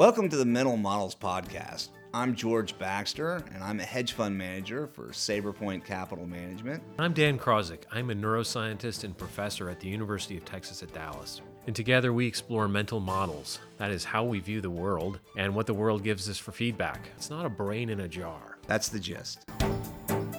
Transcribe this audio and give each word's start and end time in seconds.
Welcome 0.00 0.30
to 0.30 0.36
the 0.36 0.46
Mental 0.46 0.78
Models 0.78 1.14
Podcast. 1.14 1.90
I'm 2.14 2.34
George 2.34 2.78
Baxter, 2.78 3.44
and 3.54 3.62
I'm 3.62 3.80
a 3.80 3.84
hedge 3.84 4.12
fund 4.12 4.38
manager 4.38 4.86
for 4.86 5.08
Sabrepoint 5.08 5.84
Capital 5.84 6.26
Management. 6.26 6.82
I'm 6.98 7.12
Dan 7.12 7.38
Krawczyk. 7.38 7.82
I'm 7.92 8.08
a 8.08 8.14
neuroscientist 8.14 9.04
and 9.04 9.14
professor 9.14 9.68
at 9.68 9.78
the 9.78 9.88
University 9.88 10.38
of 10.38 10.46
Texas 10.46 10.82
at 10.82 10.94
Dallas. 10.94 11.42
And 11.66 11.76
together 11.76 12.14
we 12.14 12.26
explore 12.26 12.66
mental 12.66 12.98
models. 12.98 13.58
That 13.76 13.90
is 13.90 14.02
how 14.02 14.24
we 14.24 14.38
view 14.38 14.62
the 14.62 14.70
world 14.70 15.20
and 15.36 15.54
what 15.54 15.66
the 15.66 15.74
world 15.74 16.02
gives 16.02 16.30
us 16.30 16.38
for 16.38 16.52
feedback. 16.52 17.10
It's 17.18 17.28
not 17.28 17.44
a 17.44 17.50
brain 17.50 17.90
in 17.90 18.00
a 18.00 18.08
jar. 18.08 18.56
That's 18.66 18.88
the 18.88 19.00
gist. 19.00 19.44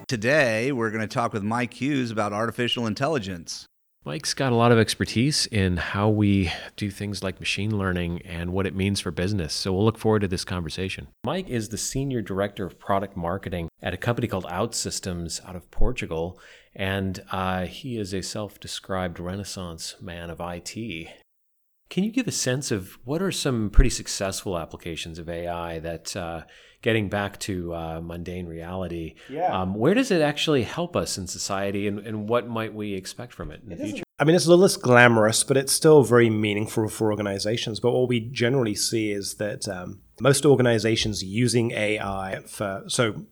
Today, 0.07 0.71
we're 0.71 0.89
going 0.89 1.07
to 1.07 1.13
talk 1.13 1.33
with 1.33 1.43
Mike 1.43 1.75
Hughes 1.75 2.09
about 2.09 2.33
artificial 2.33 2.87
intelligence. 2.87 3.67
Mike's 4.03 4.33
got 4.33 4.51
a 4.51 4.55
lot 4.55 4.71
of 4.71 4.79
expertise 4.79 5.45
in 5.45 5.77
how 5.77 6.09
we 6.09 6.51
do 6.75 6.89
things 6.89 7.21
like 7.21 7.39
machine 7.39 7.77
learning 7.77 8.23
and 8.23 8.51
what 8.51 8.65
it 8.65 8.73
means 8.73 8.99
for 8.99 9.11
business. 9.11 9.53
So 9.53 9.71
we'll 9.71 9.85
look 9.85 9.99
forward 9.99 10.21
to 10.21 10.27
this 10.27 10.43
conversation. 10.43 11.07
Mike 11.23 11.47
is 11.47 11.69
the 11.69 11.77
senior 11.77 12.23
director 12.23 12.65
of 12.65 12.79
product 12.79 13.15
marketing 13.15 13.69
at 13.79 13.93
a 13.93 13.97
company 13.97 14.27
called 14.27 14.45
OutSystems 14.45 15.47
out 15.47 15.55
of 15.55 15.69
Portugal. 15.69 16.39
And 16.75 17.21
uh, 17.31 17.67
he 17.67 17.99
is 17.99 18.11
a 18.11 18.23
self 18.23 18.59
described 18.59 19.19
renaissance 19.19 19.95
man 20.01 20.31
of 20.31 20.41
IT. 20.41 21.07
Can 21.91 22.03
you 22.05 22.11
give 22.11 22.27
a 22.27 22.31
sense 22.31 22.71
of 22.71 22.97
what 23.03 23.21
are 23.21 23.31
some 23.31 23.69
pretty 23.69 23.89
successful 23.91 24.57
applications 24.57 25.19
of 25.19 25.29
AI 25.29 25.77
that, 25.79 26.15
uh, 26.15 26.41
getting 26.81 27.09
back 27.09 27.37
to 27.41 27.73
uh, 27.75 28.01
mundane 28.01 28.47
reality, 28.47 29.15
Yeah. 29.29 29.61
um, 29.61 29.75
where 29.75 29.93
does 29.93 30.09
it 30.09 30.21
actually 30.21 30.63
help 30.63 30.95
us 30.95 31.17
in 31.17 31.27
society 31.27 31.87
and, 31.87 31.99
and 31.99 32.27
what 32.27 32.47
might 32.47 32.73
we 32.73 32.93
expect 32.93 33.33
from 33.33 33.51
it 33.51 33.61
in 33.61 33.69
the 33.69 33.75
future? 33.75 34.03
I 34.17 34.23
mean, 34.23 34.35
it's 34.35 34.45
a 34.45 34.49
little 34.49 34.61
less 34.63 34.77
glamorous, 34.77 35.43
but 35.43 35.57
it's 35.57 35.73
still 35.73 36.01
very 36.03 36.29
meaningful 36.29 36.87
for 36.87 37.11
organizations. 37.11 37.79
But 37.79 37.91
what 37.91 38.07
we 38.07 38.19
generally 38.19 38.75
see 38.75 39.11
is 39.11 39.35
that 39.35 39.67
um, 39.67 39.99
most 40.19 40.45
organizations 40.45 41.23
using 41.23 41.71
AI 41.71 42.39
for 42.47 42.83
so 42.87 43.25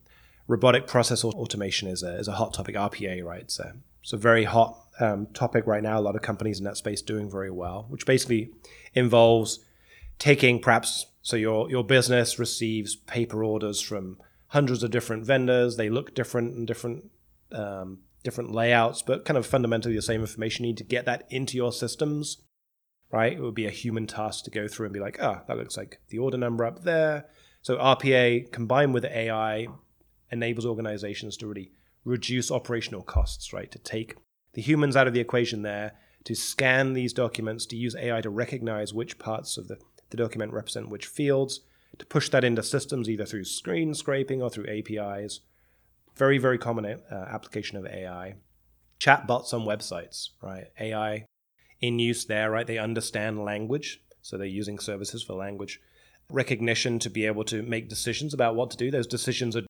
robotic 0.47 0.85
process 0.85 1.23
automation 1.23 1.87
is 1.87 2.03
a, 2.03 2.17
is 2.17 2.27
a 2.27 2.33
hot 2.33 2.53
topic. 2.53 2.75
RPA, 2.75 3.23
right? 3.23 3.49
So 3.49 3.71
it's 4.01 4.13
a 4.13 4.17
very 4.17 4.43
hot 4.43 4.77
um, 4.99 5.27
topic 5.33 5.65
right 5.65 5.83
now. 5.83 5.99
A 5.99 6.01
lot 6.01 6.15
of 6.15 6.21
companies 6.21 6.59
in 6.59 6.65
that 6.65 6.77
space 6.77 7.01
doing 7.01 7.29
very 7.29 7.51
well, 7.51 7.85
which 7.89 8.05
basically 8.05 8.51
involves 8.93 9.59
taking 10.17 10.59
perhaps 10.59 11.05
so 11.21 11.35
your 11.35 11.69
your 11.69 11.83
business 11.83 12.39
receives 12.39 12.95
paper 12.95 13.43
orders 13.43 13.81
from 13.81 14.17
hundreds 14.47 14.83
of 14.83 14.91
different 14.91 15.25
vendors. 15.25 15.77
They 15.77 15.89
look 15.89 16.13
different 16.13 16.55
and 16.55 16.67
different 16.67 17.09
um, 17.51 17.99
different 18.23 18.51
layouts, 18.51 19.01
but 19.01 19.25
kind 19.25 19.37
of 19.37 19.45
fundamentally 19.45 19.95
the 19.95 20.01
same 20.01 20.21
information. 20.21 20.65
You 20.65 20.71
need 20.71 20.77
to 20.77 20.83
get 20.83 21.05
that 21.05 21.25
into 21.29 21.57
your 21.57 21.71
systems, 21.71 22.41
right? 23.11 23.33
It 23.33 23.41
would 23.41 23.55
be 23.55 23.65
a 23.65 23.71
human 23.71 24.07
task 24.07 24.43
to 24.45 24.51
go 24.51 24.67
through 24.67 24.87
and 24.87 24.93
be 24.93 24.99
like, 24.99 25.17
ah, 25.21 25.43
that 25.47 25.57
looks 25.57 25.77
like 25.77 25.99
the 26.09 26.19
order 26.19 26.37
number 26.37 26.65
up 26.65 26.83
there. 26.83 27.25
So 27.61 27.77
RPA 27.77 28.51
combined 28.51 28.93
with 28.93 29.05
AI 29.05 29.67
enables 30.31 30.65
organizations 30.65 31.37
to 31.37 31.47
really 31.47 31.71
reduce 32.05 32.51
operational 32.51 33.01
costs, 33.01 33.51
right? 33.51 33.71
To 33.71 33.79
take 33.79 34.15
the 34.53 34.61
humans 34.61 34.95
out 34.95 35.07
of 35.07 35.13
the 35.13 35.19
equation 35.19 35.61
there, 35.61 35.93
to 36.25 36.35
scan 36.35 36.93
these 36.93 37.13
documents, 37.13 37.65
to 37.67 37.75
use 37.75 37.95
AI 37.95 38.21
to 38.21 38.29
recognize 38.29 38.93
which 38.93 39.19
parts 39.19 39.57
of 39.57 39.67
the, 39.67 39.77
the 40.09 40.17
document 40.17 40.53
represent 40.53 40.89
which 40.89 41.05
fields, 41.05 41.61
to 41.97 42.05
push 42.05 42.29
that 42.29 42.43
into 42.43 42.63
systems 42.63 43.09
either 43.09 43.25
through 43.25 43.45
screen 43.45 43.93
scraping 43.93 44.41
or 44.41 44.49
through 44.49 44.67
APIs. 44.67 45.41
Very, 46.15 46.37
very 46.37 46.57
common 46.57 46.85
uh, 46.85 47.15
application 47.15 47.77
of 47.77 47.85
AI. 47.85 48.35
Chatbots 48.99 49.53
on 49.53 49.61
websites, 49.61 50.29
right? 50.41 50.67
AI 50.79 51.25
in 51.81 51.99
use 51.99 52.25
there, 52.25 52.51
right? 52.51 52.67
They 52.67 52.77
understand 52.77 53.43
language, 53.43 54.01
so 54.21 54.37
they're 54.37 54.45
using 54.45 54.79
services 54.79 55.23
for 55.23 55.33
language 55.33 55.79
recognition 56.29 56.99
to 56.99 57.09
be 57.09 57.25
able 57.25 57.43
to 57.43 57.63
make 57.63 57.89
decisions 57.89 58.33
about 58.33 58.55
what 58.55 58.69
to 58.71 58.77
do. 58.77 58.91
Those 58.91 59.07
decisions 59.07 59.55
are 59.55 59.63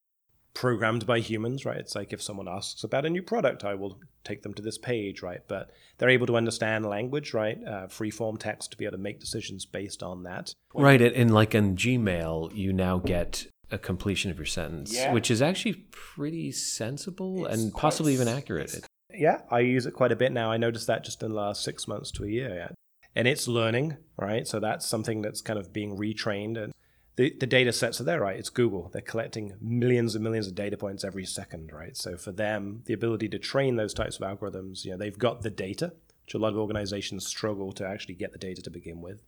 programmed 0.54 1.06
by 1.06 1.20
humans, 1.20 1.66
right? 1.66 1.78
It's 1.78 1.96
like 1.96 2.12
if 2.14 2.22
someone 2.22 2.48
asks 2.48 2.84
about 2.84 3.06
a 3.06 3.10
new 3.10 3.22
product, 3.22 3.64
I 3.64 3.76
will 3.76 4.00
take 4.24 4.42
them 4.42 4.54
to 4.56 4.62
this 4.62 4.78
page, 4.78 5.22
right? 5.22 5.42
But 5.48 5.72
they're 5.98 6.10
able 6.10 6.28
to 6.28 6.36
understand 6.38 6.86
language, 6.86 7.34
right? 7.34 7.58
Uh, 7.66 7.88
free 7.88 8.12
form 8.12 8.38
text 8.38 8.72
to 8.72 8.78
be 8.78 8.86
able 8.86 8.98
to 8.98 9.04
make 9.04 9.20
decisions 9.20 9.66
based 9.66 10.04
on 10.04 10.24
that. 10.24 10.54
Right, 10.74 11.02
and, 11.02 11.16
and 11.16 11.34
like 11.34 11.56
in 11.56 11.76
Gmail, 11.76 12.56
you 12.56 12.74
now 12.74 12.98
get 12.98 13.48
a 13.72 13.78
completion 13.78 14.32
of 14.32 14.38
your 14.38 14.46
sentence, 14.46 14.94
Yeah. 14.94 15.14
which 15.14 15.30
is 15.30 15.42
actually 15.42 15.86
pretty 15.92 16.52
sensible 16.52 17.46
It's 17.46 17.56
and 17.56 17.72
quite 17.72 17.82
possibly 17.82 18.14
even 18.14 18.28
accurate. 18.28 18.86
Yeah, 19.14 19.42
I 19.52 19.60
use 19.60 19.86
it 19.86 19.94
quite 19.94 20.12
a 20.12 20.16
bit 20.16 20.32
now. 20.32 20.52
I 20.52 20.58
noticed 20.58 20.88
that 20.88 21.04
just 21.04 21.22
in 21.24 21.30
the 21.30 21.36
last 21.36 21.64
six 21.64 21.88
months 21.88 22.12
to 22.12 22.24
a 22.24 22.28
year. 22.28 22.56
Yeah. 22.56 22.70
And 23.16 23.28
it's 23.28 23.48
learning, 23.48 23.98
right? 24.18 24.48
So 24.48 24.60
that's 24.60 24.86
something 24.86 25.22
that's 25.22 25.42
kind 25.42 25.60
of 25.60 25.74
being 25.74 25.98
retrained. 25.98 26.58
And 26.64 26.74
the, 27.20 27.36
the 27.38 27.48
data 27.48 27.74
sets 27.74 28.00
are 28.00 28.06
there, 28.06 28.22
right? 28.22 28.40
It's 28.40 28.50
Google. 28.50 28.90
They're 28.94 29.02
collecting 29.02 29.56
millions 29.60 30.16
and 30.16 30.24
millions 30.24 30.48
of 30.48 30.56
data 30.56 30.78
points 30.78 31.04
every 31.04 31.26
second, 31.26 31.74
right? 31.74 31.98
So 31.98 32.16
for 32.16 32.32
them, 32.32 32.84
the 32.86 32.94
ability 32.94 33.28
to 33.28 33.38
train 33.38 33.76
those 33.76 33.94
types 33.94 34.18
of 34.18 34.22
algorithms, 34.22 34.86
you 34.86 34.92
know, 34.92 34.98
they've 34.98 35.20
got 35.20 35.42
the 35.42 35.50
data, 35.50 35.92
which 36.24 36.34
a 36.34 36.38
lot 36.38 36.54
of 36.54 36.58
organizations 36.58 37.28
struggle 37.28 37.74
to 37.74 37.86
actually 37.86 38.14
get 38.14 38.32
the 38.32 38.38
data 38.38 38.62
to 38.62 38.70
begin 38.70 39.02
with. 39.02 39.22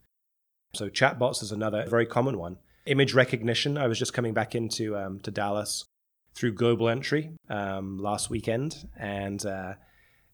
So 0.74 0.88
chatbots 0.88 1.44
is 1.44 1.52
another 1.52 1.86
very 1.86 2.06
common 2.06 2.38
one. 2.38 2.60
Image 2.86 3.14
recognition. 3.14 3.78
I 3.78 3.88
was 3.88 4.00
just 4.00 4.14
coming 4.14 4.34
back 4.34 4.56
into 4.56 4.96
um, 4.96 5.20
to 5.20 5.30
Dallas 5.30 5.84
through 6.34 6.54
Global 6.54 6.88
Entry 6.88 7.34
um, 7.50 7.98
last 7.98 8.30
weekend, 8.30 8.88
and 8.98 9.46
uh, 9.46 9.74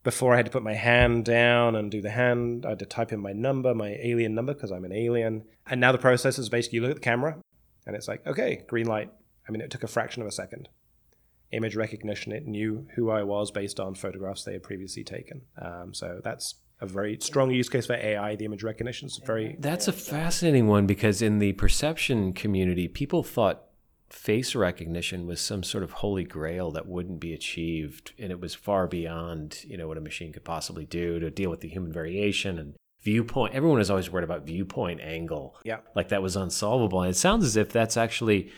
before 0.04 0.34
I 0.34 0.38
had 0.38 0.46
to 0.46 0.52
put 0.52 0.64
my 0.64 0.76
hand 0.76 1.26
down 1.26 1.76
and 1.76 1.92
do 1.92 2.02
the 2.02 2.12
hand, 2.12 2.66
I 2.66 2.70
had 2.70 2.80
to 2.80 2.86
type 2.86 3.12
in 3.12 3.20
my 3.20 3.34
number, 3.34 3.74
my 3.74 3.98
alien 4.02 4.36
number, 4.36 4.54
because 4.54 4.72
I'm 4.72 4.86
an 4.86 4.94
alien. 4.94 5.44
And 5.66 5.82
now 5.82 5.92
the 5.92 5.98
process 5.98 6.40
is 6.40 6.48
basically 6.48 6.78
you 6.78 6.82
look 6.84 6.92
at 6.92 6.98
the 6.98 7.02
camera, 7.02 7.42
and 7.88 7.96
it's 7.96 8.08
like, 8.08 8.28
okay, 8.28 8.64
green 8.68 8.86
light. 8.86 9.12
I 9.48 9.52
mean, 9.52 9.62
it 9.62 9.72
took 9.72 9.84
a 9.84 9.88
fraction 9.88 10.22
of 10.22 10.28
a 10.28 10.32
second. 10.32 10.68
Image 11.54 11.78
recognition, 11.78 12.34
it 12.34 12.46
knew 12.46 12.86
who 12.96 13.10
I 13.10 13.24
was 13.24 13.50
based 13.50 13.80
on 13.80 13.96
photographs 13.96 14.44
they 14.44 14.52
had 14.52 14.62
previously 14.64 15.06
taken. 15.06 15.44
Um, 15.60 15.94
so 15.94 16.20
that's 16.22 16.56
a 16.82 16.86
very 16.86 17.18
strong 17.22 17.50
use 17.50 17.70
case 17.70 17.86
for 17.86 17.94
AI. 17.94 18.36
The 18.36 18.44
image 18.44 18.64
recognition 18.64 19.08
is 19.08 19.20
very 19.26 19.56
That's 19.58 19.88
a 19.88 19.94
fascinating 19.94 20.68
one 20.68 20.86
because 20.86 21.22
in 21.22 21.40
the 21.40 21.54
perception 21.54 22.34
community, 22.34 22.90
people 22.90 23.24
thought 23.24 23.64
face 24.10 24.54
recognition 24.54 25.26
was 25.26 25.40
some 25.40 25.64
sort 25.64 25.84
of 25.84 25.92
holy 25.92 26.26
grail 26.26 26.72
that 26.72 26.88
wouldn't 26.88 27.22
be 27.22 27.34
achieved, 27.34 28.14
and 28.20 28.32
it 28.32 28.40
was 28.42 28.54
far 28.54 28.88
beyond 28.88 29.64
you 29.66 29.78
know 29.78 29.88
what 29.88 29.98
a 29.98 30.02
machine 30.02 30.34
could 30.34 30.44
possibly 30.44 30.86
do 30.86 31.20
to 31.20 31.32
deal 31.32 31.50
with 31.50 31.62
the 31.62 31.70
human 31.70 31.94
variation 31.94 32.60
and 32.60 32.76
viewpoint. 33.08 33.54
Everyone 33.54 33.80
is 33.80 33.90
always 33.90 34.10
worried 34.12 34.26
about 34.26 34.46
viewpoint 34.46 35.00
angle. 35.02 35.56
Yeah. 35.64 35.80
like 35.96 36.10
that 36.10 36.22
was 36.22 36.36
unsolvable. 36.36 37.02
And 37.04 37.10
it 37.10 37.16
sounds 37.16 37.46
as 37.46 37.56
if 37.56 37.72
that's 37.72 37.96
actually 37.96 38.52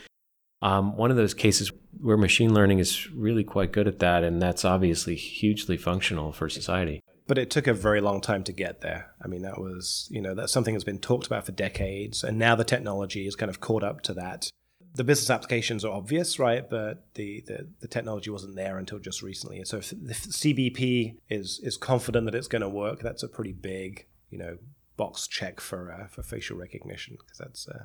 um, 0.60 0.96
one 0.96 1.10
of 1.12 1.16
those 1.16 1.34
cases 1.34 1.70
where 2.00 2.16
machine 2.16 2.52
learning 2.52 2.80
is 2.80 3.10
really 3.12 3.44
quite 3.44 3.70
good 3.72 3.86
at 3.86 3.98
that, 4.00 4.24
and 4.24 4.42
that's 4.42 4.64
obviously 4.64 5.14
hugely 5.14 5.76
functional 5.76 6.32
for 6.32 6.48
society. 6.48 7.00
but 7.28 7.38
it 7.38 7.48
took 7.48 7.66
a 7.68 7.74
very 7.88 8.00
long 8.00 8.20
time 8.20 8.42
to 8.44 8.52
get 8.52 8.80
there. 8.80 9.02
I 9.24 9.28
mean, 9.28 9.42
that 9.42 9.58
was, 9.66 10.08
you 10.10 10.20
know, 10.20 10.34
that's 10.34 10.52
something 10.52 10.74
that's 10.74 10.90
been 10.92 10.98
talked 10.98 11.26
about 11.28 11.46
for 11.46 11.52
decades, 11.52 12.24
and 12.24 12.36
now 12.38 12.54
the 12.56 12.64
technology 12.74 13.22
is 13.28 13.36
kind 13.36 13.50
of 13.50 13.60
caught 13.60 13.84
up 13.84 14.00
to 14.08 14.14
that. 14.14 14.50
The 14.96 15.04
business 15.04 15.30
applications 15.30 15.84
are 15.84 15.92
obvious, 15.92 16.40
right? 16.40 16.68
But 16.68 16.94
the, 17.14 17.44
the, 17.46 17.58
the 17.82 17.86
technology 17.86 18.30
wasn't 18.30 18.56
there 18.56 18.76
until 18.78 18.98
just 18.98 19.22
recently. 19.22 19.64
So 19.64 19.76
if 19.78 19.90
the 19.90 20.14
CBP 20.14 21.18
is 21.38 21.60
is 21.62 21.76
confident 21.76 22.24
that 22.26 22.34
it's 22.34 22.48
going 22.48 22.62
to 22.62 22.68
work, 22.84 22.98
that's 23.00 23.22
a 23.22 23.28
pretty 23.28 23.52
big, 23.52 24.06
you 24.30 24.38
know, 24.38 24.58
box 24.96 25.26
check 25.26 25.60
for 25.60 25.92
uh, 25.92 26.06
for 26.06 26.22
facial 26.22 26.56
recognition 26.56 27.16
because 27.18 27.38
that's 27.38 27.68
uh, 27.68 27.84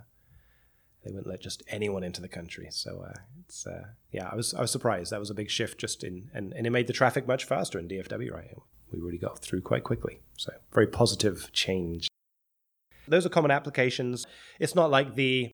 they 1.03 1.11
wouldn't 1.11 1.27
let 1.27 1.41
just 1.41 1.63
anyone 1.67 2.03
into 2.03 2.21
the 2.21 2.27
country. 2.27 2.67
So 2.71 3.05
uh, 3.07 3.19
it's 3.39 3.65
uh, 3.67 3.85
yeah, 4.11 4.29
I 4.31 4.35
was 4.35 4.53
I 4.53 4.61
was 4.61 4.71
surprised. 4.71 5.11
That 5.11 5.19
was 5.19 5.29
a 5.29 5.35
big 5.35 5.49
shift 5.49 5.79
just 5.79 6.03
in 6.03 6.29
and, 6.33 6.53
and 6.53 6.65
it 6.65 6.71
made 6.71 6.87
the 6.87 6.93
traffic 6.93 7.27
much 7.27 7.45
faster 7.45 7.79
in 7.79 7.87
DFW, 7.87 8.31
right? 8.31 8.55
We 8.91 8.99
really 8.99 9.17
got 9.17 9.39
through 9.39 9.61
quite 9.61 9.83
quickly. 9.83 10.21
So 10.37 10.53
very 10.73 10.87
positive 10.87 11.51
change. 11.51 12.07
Those 13.07 13.25
are 13.25 13.29
common 13.29 13.51
applications. 13.51 14.25
It's 14.59 14.75
not 14.75 14.89
like 14.89 15.15
the 15.15 15.51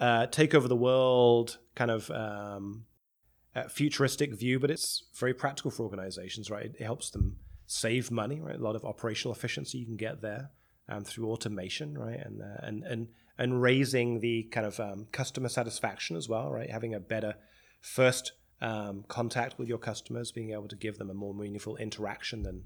uh, 0.00 0.26
take 0.26 0.54
over 0.54 0.68
the 0.68 0.76
world 0.76 1.58
kind 1.74 1.90
of 1.90 2.10
um, 2.10 2.84
uh, 3.54 3.68
futuristic 3.68 4.34
view, 4.34 4.58
but 4.58 4.70
it's 4.70 5.04
very 5.14 5.32
practical 5.32 5.70
for 5.70 5.84
organizations, 5.84 6.50
right? 6.50 6.72
It 6.78 6.84
helps 6.84 7.10
them 7.10 7.36
save 7.66 8.10
money, 8.10 8.40
right? 8.40 8.56
A 8.56 8.62
lot 8.62 8.76
of 8.76 8.84
operational 8.84 9.34
efficiency 9.34 9.78
you 9.78 9.86
can 9.86 9.96
get 9.96 10.20
there 10.20 10.50
um, 10.88 11.04
through 11.04 11.30
automation, 11.30 11.96
right? 11.96 12.20
And 12.20 12.42
uh, 12.42 12.60
and 12.62 12.84
and 12.84 13.08
and 13.38 13.62
raising 13.62 14.20
the 14.20 14.44
kind 14.44 14.66
of 14.66 14.78
um, 14.80 15.06
customer 15.12 15.48
satisfaction 15.48 16.16
as 16.16 16.28
well, 16.28 16.50
right? 16.50 16.70
Having 16.70 16.94
a 16.94 17.00
better 17.00 17.34
first 17.80 18.32
um, 18.60 19.04
contact 19.08 19.58
with 19.58 19.68
your 19.68 19.78
customers, 19.78 20.32
being 20.32 20.52
able 20.52 20.68
to 20.68 20.76
give 20.76 20.98
them 20.98 21.10
a 21.10 21.14
more 21.14 21.34
meaningful 21.34 21.76
interaction 21.76 22.42
than 22.42 22.64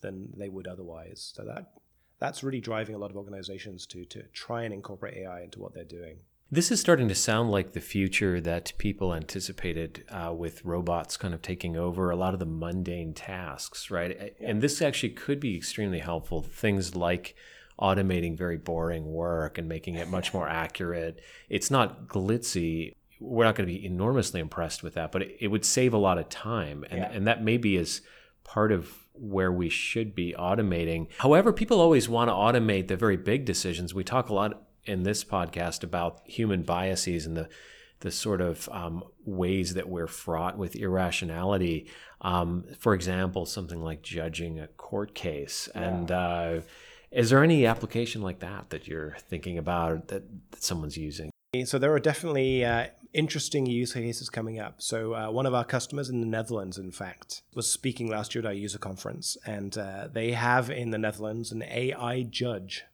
than 0.00 0.32
they 0.36 0.48
would 0.48 0.66
otherwise. 0.66 1.32
So 1.34 1.44
that 1.44 1.72
that's 2.18 2.42
really 2.42 2.60
driving 2.60 2.94
a 2.94 2.98
lot 2.98 3.10
of 3.10 3.16
organizations 3.16 3.86
to 3.86 4.04
to 4.06 4.22
try 4.32 4.62
and 4.64 4.74
incorporate 4.74 5.16
AI 5.18 5.42
into 5.42 5.60
what 5.60 5.74
they're 5.74 5.84
doing. 5.84 6.18
This 6.52 6.72
is 6.72 6.80
starting 6.80 7.06
to 7.06 7.14
sound 7.14 7.52
like 7.52 7.72
the 7.72 7.80
future 7.80 8.40
that 8.40 8.72
people 8.76 9.14
anticipated 9.14 10.04
uh, 10.10 10.34
with 10.36 10.64
robots 10.64 11.16
kind 11.16 11.32
of 11.32 11.42
taking 11.42 11.76
over 11.76 12.10
a 12.10 12.16
lot 12.16 12.34
of 12.34 12.40
the 12.40 12.46
mundane 12.46 13.14
tasks, 13.14 13.88
right? 13.88 14.34
And 14.40 14.60
this 14.60 14.82
actually 14.82 15.10
could 15.10 15.38
be 15.38 15.56
extremely 15.56 16.00
helpful. 16.00 16.42
Things 16.42 16.96
like 16.96 17.36
automating 17.80 18.36
very 18.36 18.56
boring 18.56 19.12
work 19.12 19.58
and 19.58 19.68
making 19.68 19.94
it 19.94 20.08
much 20.08 20.34
more 20.34 20.48
accurate. 20.48 21.20
It's 21.48 21.70
not 21.70 22.08
glitzy. 22.08 22.96
We're 23.20 23.44
not 23.44 23.54
going 23.54 23.68
to 23.68 23.72
be 23.72 23.86
enormously 23.86 24.40
impressed 24.40 24.82
with 24.82 24.94
that, 24.94 25.12
but 25.12 25.22
it, 25.22 25.36
it 25.38 25.48
would 25.48 25.64
save 25.64 25.94
a 25.94 25.98
lot 25.98 26.18
of 26.18 26.28
time. 26.28 26.84
And, 26.90 26.98
Yeah. 26.98 27.10
and 27.12 27.26
that 27.28 27.44
maybe 27.44 27.76
is 27.76 28.00
part 28.42 28.72
of 28.72 28.92
where 29.12 29.52
we 29.52 29.68
should 29.68 30.16
be 30.16 30.34
automating. 30.36 31.06
However, 31.18 31.52
people 31.52 31.80
always 31.80 32.08
want 32.08 32.28
to 32.28 32.32
automate 32.32 32.88
the 32.88 32.96
very 32.96 33.16
big 33.16 33.44
decisions. 33.44 33.94
We 33.94 34.02
talk 34.02 34.30
a 34.30 34.34
lot 34.34 34.62
in 34.84 35.02
this 35.02 35.24
podcast 35.24 35.82
about 35.82 36.20
human 36.24 36.62
biases 36.62 37.26
and 37.26 37.36
the 37.36 37.48
the 38.00 38.10
sort 38.10 38.40
of 38.40 38.68
um, 38.72 39.04
ways 39.24 39.74
that 39.74 39.88
we're 39.88 40.06
fraught 40.06 40.56
with 40.56 40.74
irrationality. 40.74 41.86
Um, 42.22 42.64
for 42.78 42.94
example, 42.94 43.46
something 43.46 43.82
like 43.82 44.02
judging 44.02 44.58
a 44.58 44.68
court 44.68 45.14
case. 45.14 45.68
And 45.74 46.10
uh, 46.10 46.60
is 47.10 47.30
there 47.30 47.44
any 47.44 47.66
application 47.66 48.22
like 48.22 48.40
that 48.40 48.70
that 48.70 48.88
you're 48.88 49.16
thinking 49.28 49.58
about 49.58 50.08
that, 50.08 50.22
that 50.50 50.62
someone's 50.62 50.96
using? 50.96 51.30
So 51.64 51.78
there 51.78 51.92
are 51.92 52.00
definitely 52.00 52.64
uh, 52.64 52.86
interesting 53.12 53.66
use 53.66 53.92
cases 53.92 54.30
coming 54.30 54.60
up. 54.60 54.80
So 54.80 55.14
uh, 55.14 55.30
one 55.30 55.46
of 55.46 55.54
our 55.54 55.64
customers 55.64 56.08
in 56.08 56.20
the 56.20 56.26
Netherlands, 56.26 56.78
in 56.78 56.92
fact, 56.92 57.42
was 57.54 57.70
speaking 57.70 58.08
last 58.08 58.34
year 58.34 58.42
at 58.42 58.46
our 58.46 58.52
user 58.52 58.78
conference, 58.78 59.36
and 59.44 59.76
uh, 59.76 60.08
they 60.12 60.32
have 60.32 60.70
in 60.70 60.90
the 60.90 60.98
Netherlands 60.98 61.50
an 61.50 61.62
AI 61.64 62.22
judge, 62.22 62.84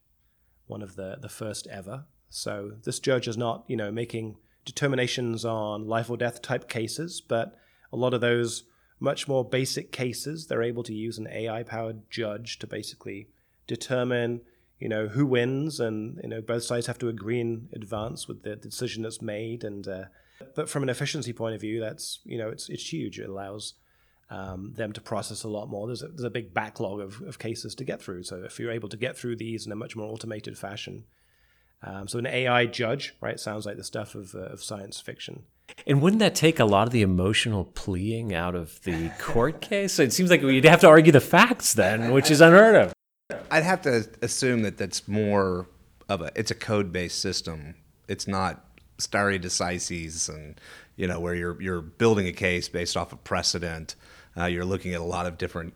one 0.66 0.82
of 0.82 0.96
the 0.96 1.18
the 1.20 1.28
first 1.28 1.66
ever. 1.68 2.04
So 2.28 2.72
this 2.84 2.98
judge 2.98 3.28
is 3.28 3.36
not, 3.36 3.64
you 3.68 3.76
know, 3.76 3.90
making 3.90 4.36
determinations 4.64 5.44
on 5.44 5.86
life 5.86 6.10
or 6.10 6.16
death 6.16 6.42
type 6.42 6.68
cases, 6.68 7.20
but 7.20 7.54
a 7.92 7.96
lot 7.96 8.14
of 8.14 8.20
those 8.20 8.64
much 8.98 9.28
more 9.28 9.44
basic 9.44 9.92
cases, 9.92 10.46
they're 10.46 10.62
able 10.62 10.82
to 10.82 10.94
use 10.94 11.18
an 11.18 11.28
AI 11.30 11.62
powered 11.62 12.10
judge 12.10 12.58
to 12.58 12.66
basically 12.66 13.28
determine 13.66 14.40
you 14.78 14.88
know 14.88 15.08
who 15.08 15.24
wins 15.24 15.80
and 15.80 16.20
you 16.22 16.28
know 16.28 16.40
both 16.40 16.62
sides 16.62 16.86
have 16.86 16.98
to 16.98 17.08
agree 17.08 17.40
in 17.40 17.68
advance 17.72 18.28
with 18.28 18.42
the 18.42 18.56
decision 18.56 19.02
that's 19.02 19.22
made 19.22 19.64
and 19.64 19.88
uh, 19.88 20.04
but 20.54 20.68
from 20.68 20.82
an 20.82 20.88
efficiency 20.88 21.32
point 21.32 21.54
of 21.54 21.60
view 21.60 21.80
that's 21.80 22.20
you 22.24 22.36
know 22.36 22.48
it's 22.48 22.68
it's 22.68 22.92
huge 22.92 23.18
it 23.18 23.28
allows 23.28 23.74
um, 24.30 24.72
them 24.74 24.92
to 24.92 25.00
process 25.00 25.44
a 25.44 25.48
lot 25.48 25.68
more 25.68 25.86
there's 25.86 26.02
a, 26.02 26.08
there's 26.08 26.24
a 26.24 26.30
big 26.30 26.52
backlog 26.52 27.00
of, 27.00 27.20
of 27.22 27.38
cases 27.38 27.74
to 27.74 27.84
get 27.84 28.00
through 28.02 28.22
so 28.22 28.42
if 28.44 28.58
you're 28.58 28.72
able 28.72 28.88
to 28.88 28.96
get 28.96 29.16
through 29.16 29.36
these 29.36 29.66
in 29.66 29.72
a 29.72 29.76
much 29.76 29.96
more 29.96 30.06
automated 30.06 30.58
fashion 30.58 31.04
um, 31.82 32.08
so 32.08 32.18
an 32.18 32.26
AI 32.26 32.66
judge 32.66 33.14
right 33.20 33.38
sounds 33.38 33.66
like 33.66 33.76
the 33.76 33.84
stuff 33.84 34.14
of, 34.14 34.34
uh, 34.34 34.40
of 34.40 34.62
science 34.62 35.00
fiction 35.00 35.44
And 35.86 36.00
wouldn't 36.00 36.20
that 36.20 36.34
take 36.34 36.58
a 36.58 36.64
lot 36.64 36.86
of 36.86 36.92
the 36.92 37.02
emotional 37.02 37.64
pleading 37.64 38.34
out 38.34 38.54
of 38.54 38.82
the 38.82 39.10
court 39.18 39.60
case? 39.70 39.98
It 39.98 40.12
seems 40.12 40.30
like 40.30 40.42
you'd 40.42 40.64
have 40.64 40.80
to 40.80 40.88
argue 40.88 41.12
the 41.12 41.20
facts 41.20 41.74
then, 41.74 42.12
which 42.12 42.30
is 42.30 42.40
unheard 42.40 42.76
of. 42.76 42.92
I'd 43.50 43.64
have 43.64 43.82
to 43.82 44.08
assume 44.22 44.62
that 44.62 44.78
that's 44.78 45.08
more 45.08 45.66
of 46.08 46.20
a 46.20 46.30
it's 46.36 46.50
a 46.50 46.54
code 46.54 46.92
based 46.92 47.20
system. 47.20 47.74
It's 48.08 48.28
not 48.28 48.64
stare 48.98 49.38
decisis 49.38 50.28
and 50.28 50.58
you 50.96 51.06
know 51.06 51.20
where 51.20 51.34
you're 51.34 51.60
you're 51.60 51.82
building 51.82 52.26
a 52.26 52.32
case 52.32 52.68
based 52.68 52.96
off 52.96 53.12
of 53.12 53.22
precedent. 53.24 53.96
Uh, 54.36 54.46
you're 54.46 54.64
looking 54.64 54.94
at 54.94 55.00
a 55.00 55.04
lot 55.04 55.26
of 55.26 55.38
different 55.38 55.74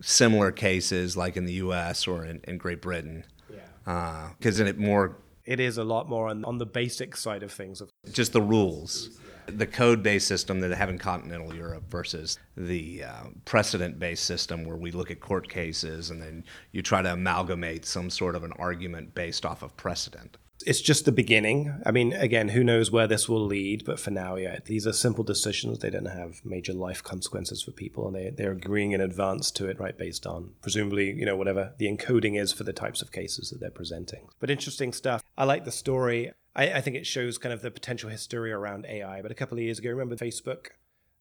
similar 0.00 0.52
cases 0.52 1.16
like 1.16 1.36
in 1.36 1.44
the 1.44 1.54
U.S. 1.54 2.06
or 2.06 2.24
in, 2.24 2.40
in 2.44 2.58
Great 2.58 2.82
Britain. 2.82 3.24
yeah 3.50 4.30
Because 4.38 4.60
in 4.60 4.66
it 4.66 4.78
more 4.78 5.16
it 5.44 5.60
is 5.60 5.78
a 5.78 5.84
lot 5.84 6.08
more 6.08 6.28
on, 6.28 6.44
on 6.44 6.58
the 6.58 6.66
basic 6.66 7.16
side 7.16 7.42
of 7.42 7.52
things 7.52 7.80
of 7.80 7.92
just 8.12 8.32
the 8.32 8.42
rules, 8.42 9.20
the 9.46 9.66
code-based 9.66 10.26
system 10.26 10.58
that 10.60 10.68
they 10.68 10.74
have 10.74 10.90
in 10.90 10.98
continental 10.98 11.54
Europe 11.54 11.84
versus 11.88 12.36
the 12.56 13.04
uh, 13.04 13.24
precedent-based 13.44 14.24
system 14.24 14.64
where 14.64 14.76
we 14.76 14.90
look 14.90 15.10
at 15.10 15.20
court 15.20 15.48
cases 15.48 16.10
and 16.10 16.20
then 16.20 16.44
you 16.72 16.82
try 16.82 17.00
to 17.00 17.12
amalgamate 17.12 17.86
some 17.86 18.10
sort 18.10 18.34
of 18.34 18.42
an 18.42 18.52
argument 18.58 19.14
based 19.14 19.46
off 19.46 19.62
of 19.62 19.76
precedent. 19.76 20.36
It's 20.66 20.80
just 20.80 21.04
the 21.04 21.12
beginning. 21.12 21.80
I 21.86 21.92
mean, 21.92 22.12
again, 22.12 22.48
who 22.48 22.64
knows 22.64 22.90
where 22.90 23.06
this 23.06 23.28
will 23.28 23.44
lead? 23.44 23.84
But 23.84 24.00
for 24.00 24.10
now, 24.10 24.34
yeah, 24.34 24.58
these 24.64 24.86
are 24.86 24.92
simple 24.92 25.22
decisions. 25.22 25.78
They 25.78 25.90
don't 25.90 26.06
have 26.06 26.44
major 26.44 26.72
life 26.72 27.02
consequences 27.02 27.62
for 27.62 27.70
people, 27.70 28.08
and 28.08 28.16
they 28.16 28.30
they're 28.30 28.52
agreeing 28.52 28.90
in 28.90 29.00
advance 29.00 29.52
to 29.52 29.68
it, 29.68 29.78
right? 29.78 29.96
Based 29.96 30.26
on 30.26 30.54
presumably, 30.60 31.12
you 31.12 31.24
know, 31.24 31.36
whatever 31.36 31.72
the 31.78 31.86
encoding 31.86 32.38
is 32.38 32.52
for 32.52 32.64
the 32.64 32.72
types 32.72 33.00
of 33.00 33.12
cases 33.12 33.50
that 33.50 33.60
they're 33.60 33.70
presenting. 33.70 34.28
But 34.40 34.50
interesting 34.50 34.92
stuff. 34.92 35.22
I 35.38 35.44
like 35.44 35.64
the 35.64 35.72
story. 35.72 36.32
I, 36.56 36.72
I 36.72 36.80
think 36.80 36.96
it 36.96 37.06
shows 37.06 37.38
kind 37.38 37.52
of 37.52 37.62
the 37.62 37.70
potential 37.70 38.10
hysteria 38.10 38.58
around 38.58 38.86
AI. 38.86 39.22
But 39.22 39.30
a 39.30 39.34
couple 39.34 39.56
of 39.56 39.62
years 39.62 39.78
ago, 39.78 39.90
remember 39.90 40.16
Facebook? 40.16 40.68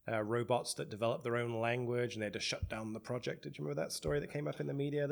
Uh, 0.08 0.22
robots 0.22 0.76
that 0.76 0.88
developed 0.88 1.24
their 1.24 1.36
own 1.36 1.60
language 1.60 2.14
and 2.14 2.22
they 2.22 2.28
had 2.28 2.34
to 2.34 2.40
shut 2.40 2.70
down 2.70 2.94
the 2.94 3.00
project. 3.00 3.42
Did 3.42 3.58
you 3.58 3.64
remember 3.64 3.82
that 3.82 3.92
story 3.92 4.20
that 4.20 4.32
came 4.32 4.48
up 4.48 4.60
in 4.60 4.68
the 4.68 4.74
media? 4.74 5.08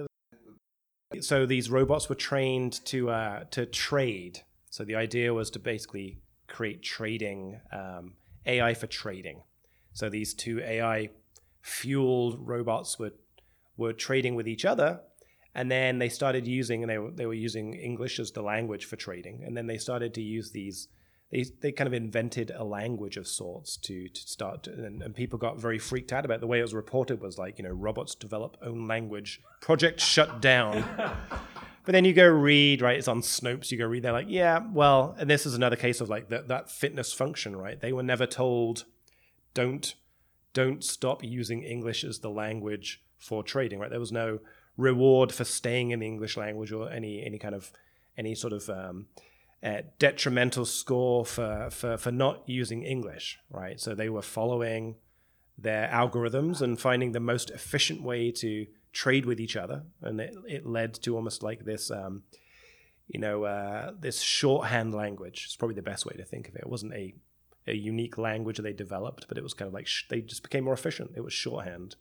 So 1.22 1.46
these 1.46 1.70
robots 1.70 2.10
were 2.10 2.16
trained 2.16 2.84
to 2.86 3.10
uh, 3.10 3.44
to 3.52 3.66
trade. 3.66 4.42
So 4.70 4.84
the 4.84 4.96
idea 4.96 5.34
was 5.34 5.50
to 5.52 5.60
basically 5.60 6.20
create 6.48 6.82
trading 6.82 7.60
um, 7.72 8.14
AI 8.46 8.74
for 8.74 8.88
trading. 8.88 9.44
So 9.94 10.10
these 10.10 10.34
two 10.34 10.60
AI 10.60 11.10
fueled 11.62 12.38
robots 12.40 12.98
were 13.00 13.12
were 13.78 13.94
trading 13.94 14.36
with 14.36 14.48
each 14.48 14.66
other, 14.66 15.02
and 15.56 15.70
then 15.70 16.00
they 16.00 16.10
started 16.10 16.48
using 16.48 16.84
and 16.84 16.90
they 16.90 16.98
were, 16.98 17.12
they 17.12 17.26
were 17.26 17.34
using 17.34 17.74
English 17.74 18.20
as 18.20 18.32
the 18.32 18.42
language 18.42 18.86
for 18.86 18.96
trading, 18.96 19.44
and 19.46 19.56
then 19.56 19.68
they 19.68 19.78
started 19.78 20.14
to 20.16 20.22
use 20.22 20.52
these. 20.52 20.88
They, 21.34 21.46
they 21.62 21.72
kind 21.72 21.88
of 21.88 21.94
invented 21.94 22.52
a 22.56 22.64
language 22.64 23.18
of 23.18 23.28
sorts 23.28 23.76
to, 23.78 24.08
to 24.08 24.22
start, 24.22 24.64
to, 24.64 24.72
and, 24.72 25.02
and 25.02 25.16
people 25.16 25.40
got 25.40 25.60
very 25.60 25.80
freaked 25.80 26.14
out 26.14 26.26
about 26.26 26.36
it. 26.36 26.42
the 26.42 26.48
way 26.48 26.60
it 26.60 26.62
was 26.62 26.76
reported 26.76 27.22
was 27.22 27.40
like 27.40 27.58
you 27.58 27.64
know 27.64 27.72
robots 27.72 28.14
develop 28.14 28.56
own 28.62 28.88
language, 28.88 29.42
project 29.60 30.00
shut 30.00 30.42
down. 30.42 30.86
But 31.86 31.92
then 31.92 32.06
you 32.06 32.14
go 32.14 32.28
read, 32.28 32.82
right? 32.82 32.98
It's 32.98 33.10
on 33.10 33.22
Snopes. 33.22 33.70
You 33.70 33.78
go 33.78 33.86
read. 33.86 34.04
They're 34.04 34.14
like, 34.14 34.28
yeah, 34.30 34.60
well, 34.72 35.16
and 35.20 35.30
this 35.30 35.46
is 35.46 35.54
another 35.54 35.76
case 35.76 36.00
of 36.00 36.10
like 36.10 36.30
that 36.30 36.48
that 36.48 36.72
fitness 36.72 37.12
function, 37.12 37.56
right? 37.56 37.80
They 37.80 37.92
were 37.92 38.04
never 38.04 38.26
told, 38.26 38.86
don't 39.54 39.94
don't 40.54 40.84
stop 40.84 41.24
using 41.24 41.64
English 41.64 42.04
as 42.04 42.20
the 42.20 42.30
language 42.30 43.04
for 43.18 43.44
trading, 43.44 43.80
right? 43.80 43.90
There 43.90 44.00
was 44.00 44.12
no 44.12 44.40
reward 44.78 45.32
for 45.32 45.44
staying 45.44 45.92
in 45.92 46.00
the 46.00 46.06
English 46.06 46.38
language 46.38 46.72
or 46.72 46.90
any 46.90 47.22
any 47.22 47.38
kind 47.38 47.54
of 47.54 47.72
any 48.18 48.34
sort 48.34 48.54
of 48.54 48.70
um, 48.70 49.08
uh, 49.64 49.82
detrimental 49.98 50.66
score 50.66 51.26
for, 51.26 51.70
for 51.72 51.98
for 51.98 52.12
not 52.12 52.44
using 52.46 52.84
English, 52.84 53.40
right? 53.50 53.80
So 53.80 53.96
they 53.96 54.10
were 54.10 54.22
following 54.22 54.96
their 55.58 55.88
algorithms 55.88 56.62
and 56.62 56.80
finding 56.80 57.12
the 57.12 57.20
most 57.20 57.50
efficient 57.50 58.02
way 58.02 58.32
to 58.32 58.68
trade 58.92 59.26
with 59.26 59.40
each 59.40 59.56
other, 59.56 59.84
and 60.02 60.20
it, 60.20 60.36
it 60.48 60.66
led 60.66 60.94
to 60.96 61.16
almost 61.16 61.44
like 61.44 61.66
this, 61.66 61.90
um, 61.90 62.24
you 63.08 63.20
know, 63.20 63.46
uh, 63.46 63.94
this 63.98 64.20
shorthand 64.22 64.94
language. 64.94 65.44
It's 65.46 65.56
probably 65.56 65.76
the 65.76 65.82
best 65.82 66.06
way 66.06 66.14
to 66.18 66.26
think 66.26 66.50
of 66.50 66.56
it. 66.56 66.62
It 66.64 66.70
wasn't 66.70 66.94
a 66.94 67.14
a 67.66 67.74
unique 67.74 68.18
language 68.18 68.58
they 68.58 68.74
developed, 68.74 69.28
but 69.30 69.38
it 69.38 69.44
was 69.44 69.54
kind 69.54 69.68
of 69.68 69.74
like 69.74 69.88
sh- 69.88 70.04
they 70.10 70.20
just 70.20 70.44
became 70.44 70.66
more 70.66 70.74
efficient. 70.74 71.12
It 71.16 71.24
was 71.24 71.32
shorthand. 71.32 71.96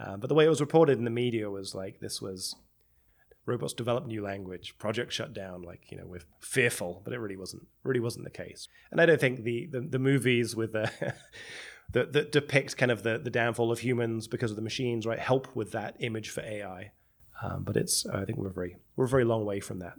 Uh, 0.00 0.16
but 0.16 0.28
the 0.28 0.34
way 0.34 0.46
it 0.46 0.48
was 0.48 0.60
reported 0.60 0.98
in 0.98 1.04
the 1.04 1.10
media 1.10 1.50
was 1.50 1.74
like 1.74 2.00
this 2.00 2.22
was 2.22 2.56
robots 3.46 3.74
develop 3.74 4.06
new 4.06 4.22
language, 4.22 4.74
project 4.78 5.12
shut 5.12 5.32
down, 5.32 5.62
like 5.62 5.90
you 5.90 5.98
know, 5.98 6.06
we're 6.06 6.22
fearful, 6.40 7.02
but 7.04 7.12
it 7.12 7.18
really 7.18 7.36
wasn't 7.36 7.66
really 7.82 8.00
wasn't 8.00 8.24
the 8.24 8.30
case. 8.30 8.68
And 8.90 9.00
I 9.00 9.06
don't 9.06 9.20
think 9.20 9.42
the 9.44 9.66
the, 9.70 9.80
the 9.80 9.98
movies 9.98 10.54
with 10.56 10.72
the 10.72 10.90
that, 11.92 12.12
that 12.12 12.32
depict 12.32 12.76
kind 12.76 12.90
of 12.90 13.02
the, 13.02 13.18
the 13.18 13.30
downfall 13.30 13.70
of 13.70 13.80
humans 13.80 14.26
because 14.26 14.50
of 14.50 14.56
the 14.56 14.62
machines, 14.62 15.06
right, 15.06 15.18
help 15.18 15.54
with 15.54 15.72
that 15.72 15.96
image 16.00 16.30
for 16.30 16.40
AI. 16.40 16.92
Um, 17.42 17.64
but 17.64 17.76
it's 17.76 18.06
I 18.06 18.24
think 18.24 18.38
we're 18.38 18.48
very 18.48 18.76
we're 18.96 19.04
a 19.06 19.08
very 19.08 19.24
long 19.24 19.44
way 19.44 19.60
from 19.60 19.80
that. 19.80 19.94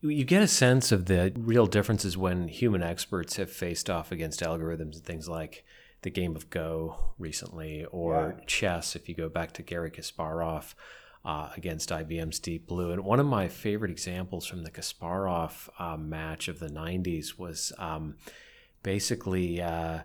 You 0.00 0.24
get 0.24 0.42
a 0.42 0.48
sense 0.48 0.90
of 0.90 1.06
the 1.06 1.32
real 1.36 1.66
differences 1.66 2.16
when 2.16 2.48
human 2.48 2.82
experts 2.82 3.36
have 3.36 3.50
faced 3.50 3.88
off 3.88 4.10
against 4.10 4.40
algorithms 4.40 4.96
and 4.96 5.04
things 5.04 5.28
like 5.28 5.64
the 6.02 6.10
game 6.10 6.34
of 6.36 6.50
Go 6.50 7.14
recently, 7.18 7.84
or 7.90 8.34
Yeah. 8.38 8.44
chess, 8.46 8.94
if 8.96 9.08
you 9.08 9.14
go 9.14 9.28
back 9.28 9.52
to 9.52 9.62
Gary 9.62 9.90
Kasparov 9.90 10.74
uh, 11.26 11.50
against 11.56 11.90
IBM's 11.90 12.38
Deep 12.38 12.68
Blue. 12.68 12.92
And 12.92 13.04
one 13.04 13.20
of 13.20 13.26
my 13.26 13.48
favorite 13.48 13.90
examples 13.90 14.46
from 14.46 14.62
the 14.62 14.70
Kasparov 14.70 15.68
uh, 15.78 15.96
match 15.96 16.46
of 16.46 16.60
the 16.60 16.68
90s 16.68 17.36
was 17.36 17.72
um, 17.78 18.16
basically. 18.82 19.60
Uh, 19.60 20.00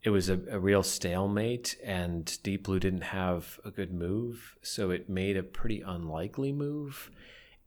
it 0.00 0.10
was 0.10 0.28
a, 0.28 0.40
a 0.48 0.60
real 0.60 0.84
stalemate, 0.84 1.76
and 1.82 2.40
Deep 2.44 2.64
Blue 2.64 2.78
didn't 2.78 3.02
have 3.02 3.58
a 3.64 3.70
good 3.72 3.92
move, 3.92 4.56
so 4.62 4.90
it 4.90 5.08
made 5.08 5.36
a 5.36 5.42
pretty 5.42 5.80
unlikely 5.80 6.52
move. 6.52 7.10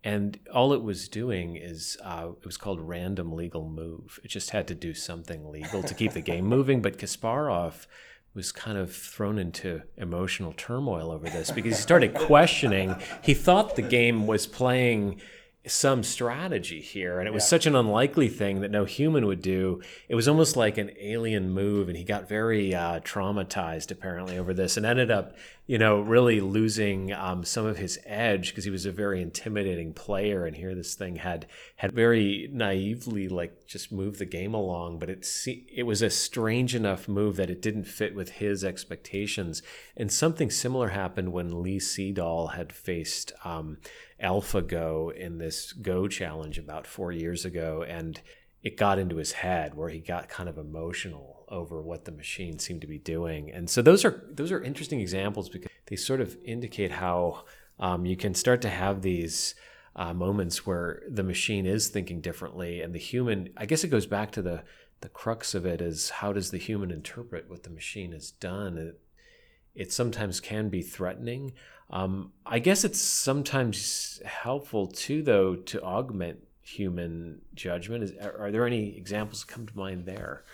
And 0.03 0.39
all 0.51 0.73
it 0.73 0.81
was 0.81 1.09
doing 1.09 1.57
is 1.57 1.97
uh, 2.03 2.29
it 2.41 2.45
was 2.45 2.57
called 2.57 2.79
random 2.79 3.33
legal 3.33 3.69
move. 3.69 4.19
It 4.23 4.29
just 4.29 4.51
had 4.51 4.67
to 4.69 4.75
do 4.75 4.93
something 4.93 5.51
legal 5.51 5.83
to 5.83 5.93
keep 5.93 6.13
the 6.13 6.21
game 6.21 6.45
moving. 6.47 6.81
But 6.81 6.97
Kasparov 6.97 7.85
was 8.33 8.51
kind 8.51 8.77
of 8.77 8.93
thrown 8.93 9.37
into 9.37 9.81
emotional 9.97 10.53
turmoil 10.55 11.11
over 11.11 11.29
this 11.29 11.51
because 11.51 11.75
he 11.75 11.81
started 11.81 12.13
questioning. 12.13 12.95
He 13.21 13.33
thought 13.33 13.75
the 13.75 13.81
game 13.81 14.25
was 14.25 14.47
playing 14.47 15.21
some 15.67 16.01
strategy 16.01 16.81
here. 16.81 17.19
And 17.19 17.27
it 17.27 17.33
was 17.33 17.47
such 17.47 17.67
an 17.67 17.75
unlikely 17.75 18.29
thing 18.29 18.61
that 18.61 18.71
no 18.71 18.85
human 18.85 19.27
would 19.27 19.43
do. 19.43 19.81
It 20.09 20.15
was 20.15 20.27
almost 20.27 20.55
like 20.55 20.79
an 20.79 20.91
alien 20.99 21.51
move. 21.51 21.87
And 21.87 21.95
he 21.95 22.03
got 22.03 22.27
very 22.27 22.73
uh, 22.73 22.99
traumatized, 23.01 23.91
apparently, 23.91 24.39
over 24.39 24.55
this 24.55 24.75
and 24.75 24.87
ended 24.87 25.11
up, 25.11 25.35
you 25.67 25.77
know, 25.77 25.99
really 25.99 26.41
losing 26.41 27.13
um, 27.13 27.45
some 27.45 27.67
of 27.67 27.77
his 27.77 27.99
edge 28.07 28.49
because 28.49 28.63
he 28.63 28.71
was 28.71 28.87
a 28.87 28.91
very 28.91 29.21
intimidating 29.21 29.93
player. 29.93 30.47
And 30.47 30.55
here 30.55 30.73
this 30.73 30.95
thing 30.95 31.17
had 31.17 31.45
had 31.75 31.91
very 31.91 32.49
naively, 32.51 33.29
like, 33.29 33.67
just 33.67 33.91
moved 33.91 34.17
the 34.17 34.25
game 34.25 34.55
along. 34.55 34.97
But 34.97 35.11
it, 35.11 35.27
it 35.71 35.83
was 35.83 36.01
a 36.01 36.09
strange 36.09 36.73
enough 36.73 37.07
move 37.07 37.35
that 37.35 37.51
it 37.51 37.61
didn't 37.61 37.85
fit 37.85 38.15
with 38.15 38.31
his 38.31 38.63
expectations. 38.63 39.61
And 39.95 40.11
something 40.11 40.49
similar 40.49 40.89
happened 40.89 41.33
when 41.33 41.61
Lee 41.61 41.79
Sedol 41.79 42.55
had 42.55 42.73
faced. 42.73 43.31
Um, 43.45 43.77
AlphaGo 44.21 45.15
in 45.15 45.37
this 45.37 45.73
Go 45.73 46.07
challenge 46.07 46.57
about 46.57 46.87
four 46.87 47.11
years 47.11 47.45
ago, 47.45 47.83
and 47.87 48.21
it 48.63 48.77
got 48.77 48.99
into 48.99 49.17
his 49.17 49.31
head 49.31 49.73
where 49.73 49.89
he 49.89 49.99
got 49.99 50.29
kind 50.29 50.47
of 50.47 50.57
emotional 50.57 51.45
over 51.49 51.81
what 51.81 52.05
the 52.05 52.11
machine 52.11 52.59
seemed 52.59 52.81
to 52.81 52.87
be 52.87 52.99
doing. 52.99 53.51
And 53.51 53.69
so 53.69 53.81
those 53.81 54.05
are 54.05 54.23
those 54.31 54.51
are 54.51 54.63
interesting 54.63 54.99
examples 54.99 55.49
because 55.49 55.71
they 55.87 55.95
sort 55.95 56.21
of 56.21 56.37
indicate 56.45 56.91
how 56.91 57.45
um, 57.79 58.05
you 58.05 58.15
can 58.15 58.33
start 58.33 58.61
to 58.61 58.69
have 58.69 59.01
these 59.01 59.55
uh, 59.95 60.13
moments 60.13 60.65
where 60.65 61.03
the 61.09 61.23
machine 61.23 61.65
is 61.65 61.89
thinking 61.89 62.21
differently, 62.21 62.81
and 62.81 62.93
the 62.93 62.99
human. 62.99 63.49
I 63.57 63.65
guess 63.65 63.83
it 63.83 63.89
goes 63.89 64.05
back 64.05 64.31
to 64.33 64.41
the 64.41 64.63
the 65.01 65.09
crux 65.09 65.55
of 65.55 65.65
it 65.65 65.81
is 65.81 66.09
how 66.11 66.31
does 66.31 66.51
the 66.51 66.57
human 66.57 66.91
interpret 66.91 67.49
what 67.49 67.63
the 67.63 67.69
machine 67.69 68.11
has 68.13 68.31
done? 68.31 68.77
It, 68.77 68.99
it 69.73 69.91
sometimes 69.91 70.39
can 70.39 70.69
be 70.69 70.81
threatening. 70.81 71.53
Um, 71.91 72.31
I 72.45 72.59
guess 72.59 72.83
it's 72.83 73.01
sometimes 73.01 74.21
helpful 74.25 74.87
too, 74.87 75.21
though, 75.21 75.55
to 75.55 75.81
augment 75.81 76.39
human 76.61 77.41
judgment. 77.53 78.03
Is, 78.03 78.13
are 78.17 78.49
there 78.49 78.65
any 78.65 78.95
examples 78.97 79.43
that 79.43 79.51
come 79.51 79.67
to 79.67 79.77
mind 79.77 80.05
there? 80.05 80.45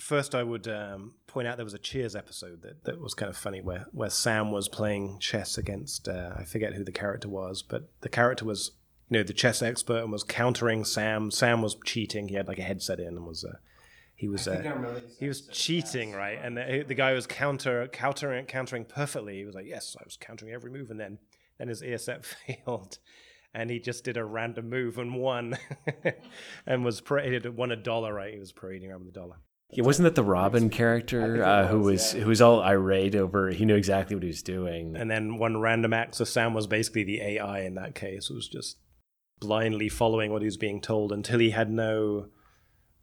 First, 0.00 0.34
I 0.34 0.42
would 0.42 0.68
um, 0.68 1.14
point 1.26 1.48
out 1.48 1.56
there 1.56 1.64
was 1.64 1.74
a 1.74 1.78
Cheers 1.78 2.16
episode 2.16 2.62
that, 2.62 2.84
that 2.84 3.00
was 3.00 3.14
kind 3.14 3.30
of 3.30 3.36
funny 3.36 3.60
where, 3.60 3.86
where 3.92 4.10
Sam 4.10 4.50
was 4.50 4.68
playing 4.68 5.18
chess 5.20 5.56
against, 5.56 6.08
uh, 6.08 6.32
I 6.36 6.44
forget 6.44 6.74
who 6.74 6.84
the 6.84 6.92
character 6.92 7.28
was, 7.28 7.62
but 7.62 7.90
the 8.00 8.10
character 8.10 8.44
was, 8.44 8.72
you 9.08 9.18
know, 9.18 9.22
the 9.22 9.32
chess 9.32 9.62
expert 9.62 10.02
and 10.02 10.12
was 10.12 10.22
countering 10.22 10.84
Sam. 10.84 11.30
Sam 11.30 11.62
was 11.62 11.76
cheating. 11.84 12.28
He 12.28 12.34
had 12.34 12.48
like 12.48 12.58
a 12.58 12.62
headset 12.62 13.00
in 13.00 13.08
and 13.08 13.26
was 13.26 13.44
uh, 13.44 13.56
he 14.16 14.28
was 14.28 14.48
uh, 14.48 15.00
he 15.20 15.28
was 15.28 15.42
cheating, 15.48 16.12
right? 16.12 16.38
And 16.42 16.56
the, 16.56 16.84
the, 16.88 16.94
guy 16.94 17.12
was 17.12 17.26
counter 17.26 17.86
countering 17.88 18.46
countering 18.46 18.86
perfectly. 18.86 19.36
He 19.36 19.44
was 19.44 19.54
like, 19.54 19.66
"Yes, 19.66 19.94
I 20.00 20.04
was 20.04 20.16
countering 20.16 20.54
every 20.54 20.70
move," 20.70 20.90
and 20.90 20.98
then 20.98 21.18
then 21.58 21.68
his 21.68 21.82
ear 21.82 21.98
set 21.98 22.24
failed, 22.66 22.98
and 23.52 23.70
he 23.70 23.78
just 23.78 24.04
did 24.04 24.16
a 24.16 24.24
random 24.24 24.70
move 24.70 24.96
and 24.96 25.14
won, 25.16 25.58
and 26.66 26.82
was 26.82 27.02
paraded 27.02 27.56
won 27.56 27.70
a 27.70 27.76
dollar. 27.76 28.14
Right? 28.14 28.32
He 28.32 28.40
was 28.40 28.52
parading 28.52 28.90
around 28.90 29.04
with 29.04 29.12
the 29.12 29.20
dollar. 29.20 29.36
Yeah, 29.70 29.84
wasn't 29.84 30.04
that 30.04 30.14
the 30.14 30.22
Robin 30.22 30.70
character 30.70 31.44
uh, 31.44 31.62
was, 31.62 31.70
who 31.70 31.80
was 31.80 32.14
yeah. 32.14 32.20
who 32.22 32.28
was 32.28 32.40
all 32.40 32.62
irate 32.62 33.14
over? 33.14 33.50
He 33.50 33.66
knew 33.66 33.76
exactly 33.76 34.16
what 34.16 34.22
he 34.22 34.28
was 34.28 34.42
doing. 34.42 34.96
And 34.96 35.10
then 35.10 35.36
one 35.36 35.60
random 35.60 35.92
act. 35.92 36.14
So 36.14 36.24
Sam 36.24 36.54
was 36.54 36.66
basically 36.66 37.04
the 37.04 37.20
AI 37.20 37.60
in 37.60 37.74
that 37.74 37.94
case. 37.94 38.30
It 38.30 38.34
was 38.34 38.48
just 38.48 38.78
blindly 39.40 39.90
following 39.90 40.32
what 40.32 40.40
he 40.40 40.46
was 40.46 40.56
being 40.56 40.80
told 40.80 41.12
until 41.12 41.38
he 41.38 41.50
had 41.50 41.70
no 41.70 42.28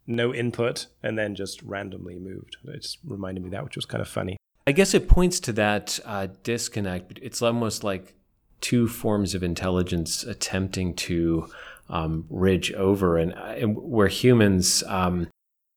no 0.06 0.34
input, 0.34 0.86
and 1.02 1.18
then 1.18 1.34
just 1.34 1.62
randomly 1.62 2.18
moved. 2.18 2.56
It 2.64 2.82
just 2.82 2.98
reminded 3.04 3.42
me 3.42 3.50
that, 3.50 3.64
which 3.64 3.76
was 3.76 3.86
kind 3.86 4.02
of 4.02 4.08
funny. 4.08 4.36
I 4.66 4.72
guess 4.72 4.94
it 4.94 5.08
points 5.08 5.40
to 5.40 5.52
that 5.52 6.00
uh, 6.04 6.28
disconnect. 6.42 7.18
It's 7.22 7.42
almost 7.42 7.84
like 7.84 8.14
two 8.60 8.88
forms 8.88 9.34
of 9.34 9.42
intelligence 9.42 10.24
attempting 10.24 10.94
to 10.94 11.48
um, 11.88 12.24
ridge 12.30 12.72
over, 12.72 13.18
and, 13.18 13.32
and 13.32 13.76
where 13.76 14.08
humans. 14.08 14.82
Um, 14.86 15.28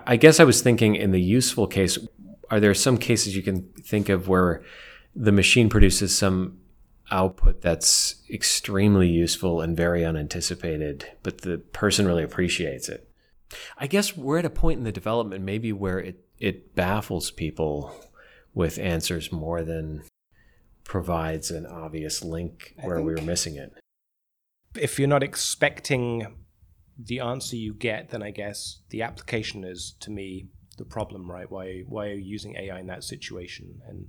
I 0.05 0.15
guess 0.15 0.39
I 0.39 0.45
was 0.45 0.61
thinking 0.61 0.95
in 0.95 1.11
the 1.11 1.21
useful 1.21 1.67
case, 1.67 1.97
are 2.49 2.61
there 2.61 2.73
some 2.73 2.97
cases 2.97 3.35
you 3.35 3.43
can 3.43 3.63
think 3.83 4.07
of 4.07 4.29
where 4.29 4.63
the 5.13 5.33
machine 5.33 5.67
produces 5.67 6.17
some 6.17 6.59
output 7.11 7.61
that's 7.61 8.15
extremely 8.29 9.09
useful 9.09 9.59
and 9.59 9.75
very 9.75 10.05
unanticipated, 10.05 11.05
but 11.23 11.41
the 11.41 11.57
person 11.57 12.07
really 12.07 12.23
appreciates 12.23 12.87
it? 12.87 13.09
I 13.77 13.87
guess 13.87 14.17
we're 14.17 14.39
at 14.39 14.45
a 14.45 14.49
point 14.49 14.79
in 14.79 14.83
the 14.83 14.91
development 14.91 15.43
maybe 15.43 15.71
where 15.71 15.99
it, 15.99 16.25
it 16.39 16.75
baffles 16.75 17.31
people 17.31 17.93
with 18.53 18.77
answers 18.77 19.31
more 19.31 19.63
than 19.63 20.03
provides 20.83 21.51
an 21.51 21.65
obvious 21.65 22.23
link 22.23 22.73
where 22.81 23.01
we 23.01 23.13
were 23.13 23.21
missing 23.21 23.55
it. 23.55 23.73
If 24.75 24.97
you're 24.97 25.07
not 25.07 25.23
expecting 25.23 26.35
the 26.97 27.19
answer 27.19 27.55
you 27.55 27.73
get, 27.73 28.09
then 28.09 28.23
I 28.23 28.31
guess 28.31 28.79
the 28.89 29.01
application 29.01 29.63
is 29.63 29.95
to 29.99 30.11
me 30.11 30.47
the 30.77 30.85
problem, 30.85 31.29
right? 31.29 31.49
Why 31.49 31.83
why 31.87 32.07
are 32.07 32.13
you 32.13 32.23
using 32.23 32.55
AI 32.55 32.79
in 32.79 32.87
that 32.87 33.03
situation? 33.03 33.81
And 33.87 34.07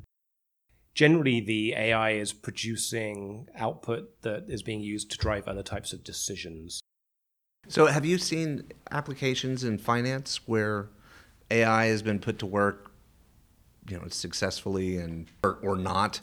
generally 0.94 1.40
the 1.40 1.74
AI 1.74 2.12
is 2.12 2.32
producing 2.32 3.46
output 3.56 4.22
that 4.22 4.46
is 4.48 4.62
being 4.62 4.80
used 4.80 5.10
to 5.10 5.18
drive 5.18 5.46
other 5.46 5.62
types 5.62 5.92
of 5.92 6.04
decisions. 6.04 6.80
So, 7.68 7.84
have 7.84 8.06
you 8.06 8.16
seen 8.16 8.64
applications 8.90 9.62
in 9.62 9.76
finance 9.76 10.40
where 10.46 10.88
AI 11.50 11.86
has 11.86 12.02
been 12.02 12.18
put 12.18 12.38
to 12.38 12.46
work, 12.46 12.90
you 13.86 13.98
know, 13.98 14.08
successfully 14.08 14.96
and 14.96 15.26
or, 15.44 15.58
or 15.62 15.76
not? 15.76 16.22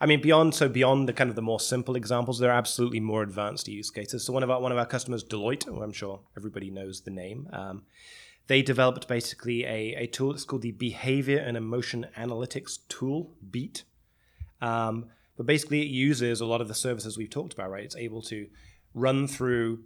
I 0.00 0.06
mean, 0.06 0.20
beyond 0.20 0.54
so 0.54 0.68
beyond 0.68 1.08
the 1.08 1.12
kind 1.12 1.30
of 1.30 1.36
the 1.36 1.42
more 1.42 1.58
simple 1.58 1.96
examples, 1.96 2.38
there 2.38 2.50
are 2.50 2.56
absolutely 2.56 3.00
more 3.00 3.22
advanced 3.22 3.66
use 3.66 3.90
cases. 3.90 4.24
So 4.24 4.32
one 4.32 4.44
of 4.44 4.50
our 4.50 4.60
one 4.60 4.70
of 4.70 4.78
our 4.78 4.86
customers, 4.86 5.24
Deloitte, 5.24 5.66
I'm 5.66 5.92
sure 5.92 6.20
everybody 6.36 6.70
knows 6.70 7.00
the 7.00 7.10
name, 7.10 7.48
um, 7.52 7.82
they 8.46 8.62
developed 8.62 9.08
basically 9.08 9.64
a, 9.64 9.94
a 9.96 10.06
tool 10.06 10.32
that's 10.32 10.44
called 10.44 10.62
the 10.62 10.72
Behavior 10.72 11.38
and 11.38 11.56
Emotion 11.56 12.06
Analytics 12.16 12.78
Tool, 12.88 13.34
BEAT. 13.50 13.82
Um, 14.60 15.06
but 15.36 15.46
basically, 15.46 15.82
it 15.82 15.88
uses 15.88 16.40
a 16.40 16.46
lot 16.46 16.60
of 16.60 16.68
the 16.68 16.74
services 16.74 17.18
we've 17.18 17.30
talked 17.30 17.52
about. 17.52 17.70
Right, 17.70 17.84
it's 17.84 17.96
able 17.96 18.22
to 18.22 18.46
run 18.94 19.26
through 19.26 19.80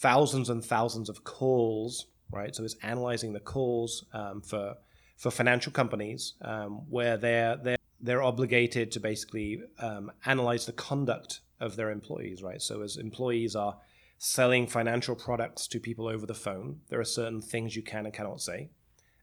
thousands 0.00 0.48
and 0.48 0.64
thousands 0.64 1.08
of 1.08 1.24
calls, 1.24 2.06
right? 2.30 2.54
So 2.54 2.64
it's 2.64 2.76
analyzing 2.82 3.32
the 3.32 3.40
calls 3.40 4.04
um, 4.12 4.40
for 4.40 4.74
for 5.16 5.32
financial 5.32 5.72
companies 5.72 6.34
um, 6.42 6.82
where 6.88 7.16
they're 7.16 7.56
they're 7.56 7.78
they're 8.00 8.22
obligated 8.22 8.92
to 8.92 9.00
basically 9.00 9.60
um, 9.80 10.12
analyze 10.24 10.66
the 10.66 10.72
conduct 10.72 11.40
of 11.60 11.74
their 11.74 11.90
employees, 11.90 12.42
right? 12.42 12.62
So 12.62 12.82
as 12.82 12.96
employees 12.96 13.56
are 13.56 13.76
selling 14.18 14.66
financial 14.68 15.16
products 15.16 15.66
to 15.68 15.80
people 15.80 16.06
over 16.06 16.26
the 16.26 16.34
phone, 16.34 16.80
there 16.88 17.00
are 17.00 17.04
certain 17.04 17.40
things 17.40 17.74
you 17.74 17.82
can 17.82 18.04
and 18.04 18.14
cannot 18.14 18.40
say. 18.40 18.70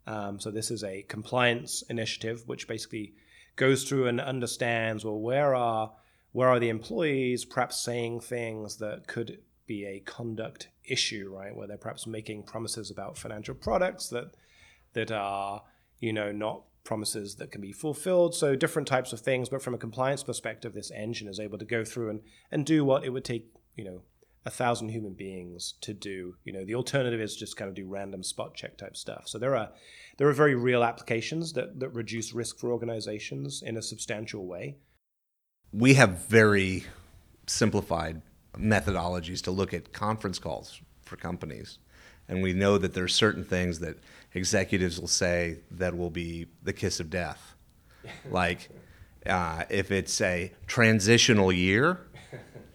Um, 0.07 0.39
so 0.39 0.51
this 0.51 0.71
is 0.71 0.83
a 0.83 1.03
compliance 1.03 1.83
initiative 1.89 2.43
which 2.45 2.67
basically 2.67 3.13
goes 3.55 3.85
through 3.85 4.07
and 4.07 4.19
understands 4.19 5.05
well 5.05 5.19
where 5.19 5.55
are 5.55 5.93
where 6.33 6.49
are 6.49 6.59
the 6.59 6.69
employees 6.69 7.45
perhaps 7.45 7.81
saying 7.81 8.19
things 8.19 8.77
that 8.77 9.07
could 9.07 9.39
be 9.67 9.85
a 9.85 9.99
conduct 9.99 10.69
issue, 10.83 11.33
right? 11.35 11.55
Where 11.55 11.67
they're 11.67 11.77
perhaps 11.77 12.07
making 12.07 12.43
promises 12.43 12.91
about 12.91 13.17
financial 13.17 13.55
products 13.55 14.09
that 14.09 14.35
that 14.93 15.11
are, 15.11 15.63
you 15.99 16.13
know, 16.13 16.31
not 16.31 16.63
promises 16.83 17.35
that 17.35 17.51
can 17.51 17.61
be 17.61 17.73
fulfilled. 17.73 18.33
So 18.33 18.55
different 18.55 18.87
types 18.87 19.11
of 19.11 19.19
things, 19.19 19.49
but 19.49 19.61
from 19.61 19.73
a 19.73 19.77
compliance 19.77 20.23
perspective, 20.23 20.73
this 20.73 20.91
engine 20.91 21.27
is 21.27 21.39
able 21.39 21.57
to 21.57 21.65
go 21.65 21.83
through 21.83 22.11
and, 22.11 22.21
and 22.51 22.65
do 22.65 22.85
what 22.85 23.03
it 23.03 23.09
would 23.09 23.25
take, 23.25 23.47
you 23.75 23.83
know, 23.83 24.03
a 24.45 24.51
thousand 24.51 24.89
human 24.89 25.13
beings 25.13 25.73
to 25.81 25.93
do. 25.93 26.35
You 26.43 26.53
know, 26.53 26.63
the 26.63 26.75
alternative 26.75 27.19
is 27.19 27.35
just 27.35 27.57
kind 27.57 27.67
of 27.67 27.75
do 27.75 27.87
random 27.87 28.23
spot 28.23 28.53
check 28.53 28.77
type 28.77 28.95
stuff. 28.95 29.23
So 29.27 29.39
there 29.39 29.55
are 29.55 29.71
there 30.17 30.27
are 30.29 30.33
very 30.33 30.55
real 30.55 30.83
applications 30.83 31.53
that, 31.53 31.79
that 31.79 31.89
reduce 31.89 32.33
risk 32.33 32.59
for 32.59 32.71
organizations 32.71 33.63
in 33.65 33.75
a 33.75 33.81
substantial 33.81 34.45
way. 34.45 34.77
We 35.73 35.95
have 35.95 36.27
very 36.27 36.85
simplified 37.47 38.21
methodologies 38.57 39.41
to 39.43 39.51
look 39.51 39.73
at 39.73 39.93
conference 39.93 40.39
calls 40.39 40.81
for 41.03 41.15
companies. 41.15 41.77
And 42.27 42.41
we 42.41 42.53
know 42.53 42.77
that 42.77 42.93
there 42.93 43.03
are 43.03 43.09
certain 43.09 43.43
things 43.43 43.79
that 43.79 43.97
executives 44.33 44.99
will 44.99 45.07
say 45.07 45.59
that 45.71 45.95
will 45.95 46.09
be 46.09 46.47
the 46.63 46.73
kiss 46.73 46.99
of 46.99 47.09
death. 47.09 47.55
like 48.31 48.69
uh, 49.25 49.63
if 49.69 49.91
it's 49.91 50.19
a 50.21 50.51
transitional 50.67 51.51
year, 51.51 51.99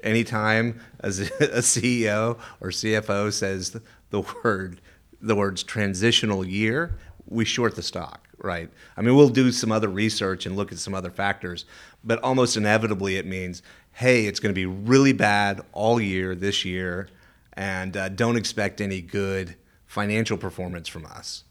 anytime 0.02 0.80
a, 1.00 1.08
a 1.40 1.62
CEO 1.62 2.38
or 2.60 2.68
CFO 2.70 3.32
says 3.32 3.76
the 4.10 4.20
word 4.44 4.80
the 5.20 5.34
words 5.34 5.62
transitional 5.62 6.46
year, 6.46 6.96
we 7.26 7.44
short 7.44 7.76
the 7.76 7.82
stock, 7.82 8.26
right? 8.38 8.70
I 8.96 9.02
mean, 9.02 9.14
we'll 9.14 9.28
do 9.28 9.52
some 9.52 9.70
other 9.70 9.88
research 9.88 10.46
and 10.46 10.56
look 10.56 10.72
at 10.72 10.78
some 10.78 10.94
other 10.94 11.10
factors, 11.10 11.66
but 12.02 12.18
almost 12.22 12.56
inevitably 12.56 13.16
it 13.16 13.26
means 13.26 13.62
hey, 13.92 14.26
it's 14.26 14.40
going 14.40 14.54
to 14.54 14.58
be 14.58 14.66
really 14.66 15.12
bad 15.12 15.60
all 15.72 16.00
year 16.00 16.34
this 16.34 16.64
year, 16.64 17.08
and 17.52 17.96
uh, 17.96 18.08
don't 18.08 18.36
expect 18.36 18.80
any 18.80 19.00
good 19.00 19.56
financial 19.86 20.38
performance 20.38 20.88
from 20.88 21.04
us. 21.06 21.44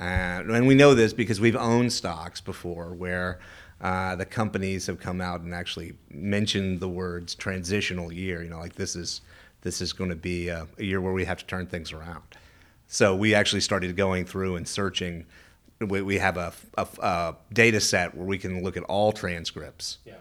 Uh, 0.00 0.42
and 0.50 0.66
we 0.66 0.74
know 0.74 0.94
this 0.94 1.12
because 1.12 1.40
we've 1.40 1.56
owned 1.56 1.92
stocks 1.92 2.40
before 2.40 2.94
where 2.94 3.38
uh, 3.80 4.16
the 4.16 4.24
companies 4.24 4.86
have 4.86 4.98
come 4.98 5.20
out 5.20 5.40
and 5.42 5.54
actually 5.54 5.94
mentioned 6.10 6.80
the 6.80 6.88
words 6.88 7.34
transitional 7.34 8.12
year. 8.12 8.42
You 8.42 8.50
know, 8.50 8.58
like 8.58 8.74
this 8.74 8.96
is 8.96 9.20
this 9.60 9.80
is 9.80 9.92
going 9.92 10.10
to 10.10 10.16
be 10.16 10.48
a, 10.48 10.66
a 10.78 10.84
year 10.84 11.00
where 11.00 11.12
we 11.12 11.24
have 11.24 11.38
to 11.38 11.46
turn 11.46 11.66
things 11.66 11.92
around. 11.92 12.22
So 12.88 13.14
we 13.14 13.34
actually 13.34 13.60
started 13.60 13.96
going 13.96 14.24
through 14.24 14.56
and 14.56 14.66
searching. 14.66 15.26
We, 15.80 16.02
we 16.02 16.18
have 16.18 16.36
a, 16.36 16.52
a, 16.76 16.86
a 17.00 17.36
data 17.52 17.80
set 17.80 18.14
where 18.14 18.26
we 18.26 18.38
can 18.38 18.62
look 18.62 18.76
at 18.76 18.84
all 18.84 19.12
transcripts 19.12 19.98
Yeah. 20.04 20.14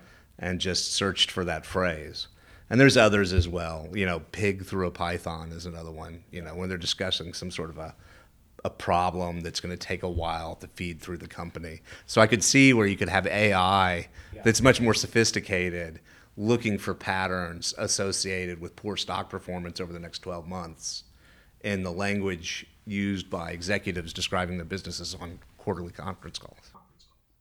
And 0.43 0.59
just 0.59 0.93
searched 0.93 1.31
for 1.31 1.45
that 1.45 1.65
phrase. 1.65 2.27
And 2.69 2.79
there's 2.79 2.97
others 2.97 3.33
as 3.33 3.47
well. 3.47 3.87
You 3.93 4.05
know, 4.05 4.19
pig 4.31 4.65
through 4.65 4.87
a 4.87 4.91
python 4.91 5.51
is 5.51 5.65
another 5.65 5.91
one. 5.91 6.23
You 6.31 6.41
know, 6.41 6.53
when 6.55 6.69
they're 6.69 6.77
discussing 6.77 7.33
some 7.33 7.49
sort 7.49 7.69
of 7.69 7.77
a 7.77 7.95
a 8.65 8.69
problem 8.69 9.41
that's 9.41 9.59
going 9.59 9.75
to 9.77 9.87
take 9.87 10.03
a 10.03 10.09
while 10.09 10.55
to 10.55 10.67
feed 10.67 11.01
through 11.01 11.17
the 11.17 11.27
company. 11.27 11.81
So 12.05 12.21
I 12.21 12.27
could 12.27 12.41
see 12.41 12.73
where 12.73 12.87
you 12.87 12.95
could 12.95 13.09
have 13.09 13.27
AI 13.27 14.07
that's 14.43 14.61
much 14.61 14.79
more 14.79 14.93
sophisticated 14.93 15.99
looking 16.37 16.77
for 16.77 16.93
patterns 16.93 17.73
associated 17.77 18.61
with 18.61 18.75
poor 18.77 18.95
stock 18.95 19.29
performance 19.29 19.81
over 19.81 19.91
the 19.91 19.99
next 19.99 20.19
12 20.19 20.47
months 20.47 21.03
in 21.61 21.83
the 21.83 21.91
language 21.91 22.65
used 22.85 23.29
by 23.29 23.51
executives 23.51 24.13
describing 24.13 24.57
their 24.57 24.65
businesses 24.65 25.13
on 25.19 25.39
quarterly 25.57 25.91
conference 25.91 26.39
calls. 26.39 26.72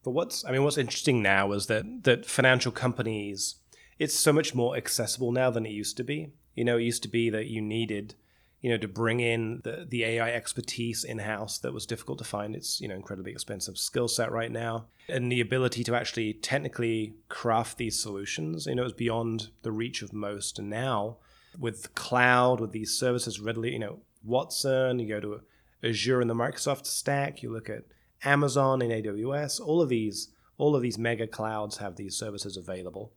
But 0.03 0.11
what's 0.11 0.43
I 0.45 0.51
mean, 0.51 0.63
what's 0.63 0.77
interesting 0.77 1.21
now 1.21 1.51
is 1.53 1.67
that 1.67 2.03
that 2.03 2.25
financial 2.25 2.71
companies, 2.71 3.55
it's 3.99 4.19
so 4.19 4.33
much 4.33 4.53
more 4.53 4.75
accessible 4.75 5.31
now 5.31 5.49
than 5.49 5.65
it 5.65 5.71
used 5.71 5.97
to 5.97 6.03
be. 6.03 6.33
You 6.55 6.65
know, 6.65 6.77
it 6.77 6.83
used 6.83 7.03
to 7.03 7.09
be 7.09 7.29
that 7.29 7.47
you 7.47 7.61
needed, 7.61 8.15
you 8.61 8.69
know, 8.69 8.77
to 8.77 8.87
bring 8.87 9.21
in 9.21 9.61
the, 9.63 9.87
the 9.89 10.03
AI 10.03 10.31
expertise 10.31 11.03
in 11.03 11.19
house 11.19 11.57
that 11.59 11.73
was 11.73 11.85
difficult 11.85 12.17
to 12.19 12.25
find. 12.25 12.55
It's 12.55 12.81
you 12.81 12.87
know 12.87 12.95
incredibly 12.95 13.31
expensive 13.31 13.77
skill 13.77 14.09
set 14.09 14.31
right 14.31 14.51
now, 14.51 14.87
and 15.07 15.31
the 15.31 15.41
ability 15.41 15.83
to 15.85 15.95
actually 15.95 16.33
technically 16.33 17.15
craft 17.29 17.77
these 17.77 18.01
solutions, 18.01 18.65
you 18.65 18.75
know, 18.75 18.85
is 18.85 18.93
beyond 18.93 19.49
the 19.61 19.71
reach 19.71 20.01
of 20.01 20.11
most. 20.11 20.59
And 20.59 20.69
now, 20.69 21.17
with 21.57 21.95
cloud, 21.95 22.59
with 22.59 22.71
these 22.73 22.91
services 22.91 23.39
readily, 23.39 23.71
you 23.71 23.79
know, 23.79 23.99
Watson, 24.23 24.99
you 24.99 25.07
go 25.07 25.21
to 25.21 25.41
Azure 25.81 26.21
in 26.21 26.27
the 26.27 26.33
Microsoft 26.33 26.85
stack, 26.85 27.41
you 27.41 27.51
look 27.51 27.69
at 27.69 27.83
Amazon 28.25 28.81
in 28.81 28.89
AWS, 28.89 29.59
all 29.59 29.81
of 29.81 29.89
these 29.89 30.29
all 30.57 30.75
of 30.75 30.81
these 30.81 30.97
mega 30.97 31.27
clouds 31.27 31.77
have 31.77 31.95
these 31.95 32.15
services 32.15 32.57
available. 32.57 33.11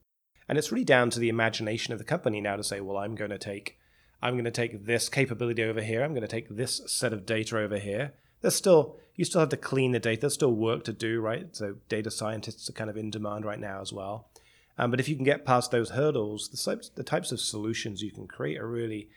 And 0.48 0.56
it's 0.56 0.72
really 0.72 0.84
down 0.84 1.10
to 1.10 1.20
the 1.20 1.28
imagination 1.28 1.92
of 1.92 1.98
the 1.98 2.04
company 2.04 2.40
now 2.40 2.56
to 2.56 2.64
say, 2.64 2.80
well, 2.80 2.96
I'm 2.96 3.14
going 3.14 3.30
to 3.30 3.38
take 3.38 3.78
I'm 4.22 4.34
going 4.34 4.44
to 4.44 4.50
take 4.50 4.86
this 4.86 5.08
capability 5.08 5.62
over 5.62 5.82
here. 5.82 6.02
I'm 6.02 6.12
going 6.12 6.22
to 6.22 6.28
take 6.28 6.48
this 6.48 6.80
set 6.86 7.12
of 7.12 7.26
data 7.26 7.58
over 7.58 7.78
here. 7.78 8.14
There's 8.40 8.54
still 8.54 8.96
you 9.14 9.24
still 9.24 9.40
have 9.40 9.50
to 9.50 9.56
clean 9.56 9.92
the 9.92 9.98
data. 9.98 10.22
There's 10.22 10.34
still 10.34 10.54
work 10.54 10.84
to 10.84 10.92
do, 10.92 11.20
right? 11.20 11.54
So 11.54 11.76
data 11.88 12.10
scientists 12.10 12.68
are 12.68 12.74
kind 12.74 12.90
of 12.90 12.96
in 12.96 13.10
demand 13.10 13.44
right 13.44 13.60
now 13.60 13.80
as 13.80 13.92
well. 13.92 14.28
Um, 14.78 14.90
but 14.90 15.00
if 15.00 15.08
you 15.08 15.16
can 15.16 15.24
get 15.24 15.46
past 15.46 15.70
those 15.70 15.90
hurdles, 15.90 16.48
the 16.48 16.56
types 16.56 16.90
the 16.90 17.02
types 17.02 17.32
of 17.32 17.40
solutions 17.40 18.02
you 18.02 18.12
can 18.12 18.26
create 18.26 18.58
are 18.58 18.68
really, 18.68 19.08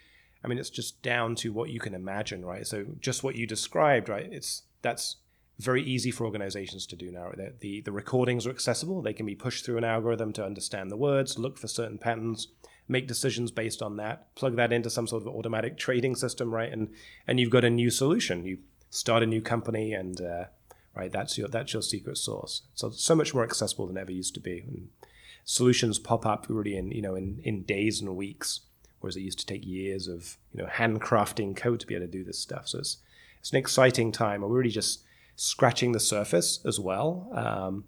I 0.44 0.48
mean, 0.48 0.58
it's 0.58 0.70
just 0.70 1.02
down 1.02 1.36
to 1.36 1.52
what 1.52 1.70
you 1.70 1.80
can 1.80 1.94
imagine, 1.94 2.46
right? 2.46 2.66
So 2.66 2.86
just 3.00 3.24
what 3.24 3.36
you 3.36 3.46
described, 3.46 4.10
right? 4.10 4.28
It's 4.32 4.64
that's 4.82 5.18
very 5.60 5.84
easy 5.84 6.10
for 6.10 6.26
organizations 6.26 6.86
to 6.88 6.96
do 6.96 7.12
now. 7.12 7.32
The, 7.36 7.54
the, 7.60 7.82
the 7.82 7.92
recordings 7.92 8.48
are 8.48 8.50
accessible. 8.50 9.02
They 9.02 9.14
can 9.14 9.26
be 9.26 9.36
pushed 9.36 9.66
through 9.66 9.78
an 9.78 9.84
algorithm 9.84 10.32
to 10.34 10.46
understand 10.46 10.90
the 10.90 10.98
words, 10.98 11.38
look 11.38 11.58
for 11.58 11.68
certain 11.68 11.98
patterns, 11.98 12.48
make 12.88 13.08
decisions 13.08 13.52
based 13.52 13.82
on 13.82 13.98
that, 13.98 14.34
plug 14.36 14.56
that 14.56 14.72
into 14.72 14.90
some 14.90 15.06
sort 15.06 15.22
of 15.22 15.28
automatic 15.28 15.78
trading 15.78 16.16
system, 16.16 16.54
right? 16.54 16.72
And 16.72 16.90
and 17.28 17.40
you've 17.40 17.52
got 17.52 17.66
a 17.66 17.70
new 17.70 17.90
solution. 17.90 18.46
You 18.46 18.60
start 18.90 19.22
a 19.22 19.28
new 19.28 19.42
company, 19.42 19.94
and 19.94 20.20
uh, 20.22 20.46
right, 20.96 21.12
that's 21.12 21.38
your 21.38 21.50
that's 21.50 21.74
your 21.74 21.82
secret 21.82 22.18
source 22.18 22.64
So 22.74 22.90
so 22.90 23.16
much 23.16 23.34
more 23.34 23.44
accessible 23.44 23.86
than 23.86 23.98
ever 23.98 24.12
used 24.12 24.34
to 24.36 24.40
be. 24.40 24.64
And 24.66 24.90
solutions 25.44 26.00
pop 26.00 26.26
up 26.26 26.48
really 26.50 26.78
in 26.78 26.92
you 26.92 27.02
know 27.02 27.16
in 27.16 27.42
in 27.44 27.64
days 27.64 28.02
and 28.02 28.16
weeks, 28.16 28.62
whereas 29.02 29.18
it 29.18 29.22
used 29.22 29.40
to 29.40 29.46
take 29.46 29.66
years 29.66 30.08
of 30.08 30.38
you 30.54 30.64
know 30.64 30.70
handcrafting 30.70 31.56
code 31.56 31.82
to 31.82 31.88
be 31.88 31.96
able 31.96 32.08
to 32.08 32.12
do 32.12 32.24
this 32.24 32.40
stuff. 32.40 32.70
So 32.70 32.80
it's 32.80 32.98
it's 33.40 33.52
an 33.52 33.58
exciting 33.58 34.12
time. 34.12 34.42
We're 34.42 34.48
really 34.48 34.70
just 34.70 35.04
scratching 35.40 35.94
the 35.94 36.00
surface 36.02 36.60
as 36.66 36.80
well. 36.80 37.30
Um, 37.34 37.86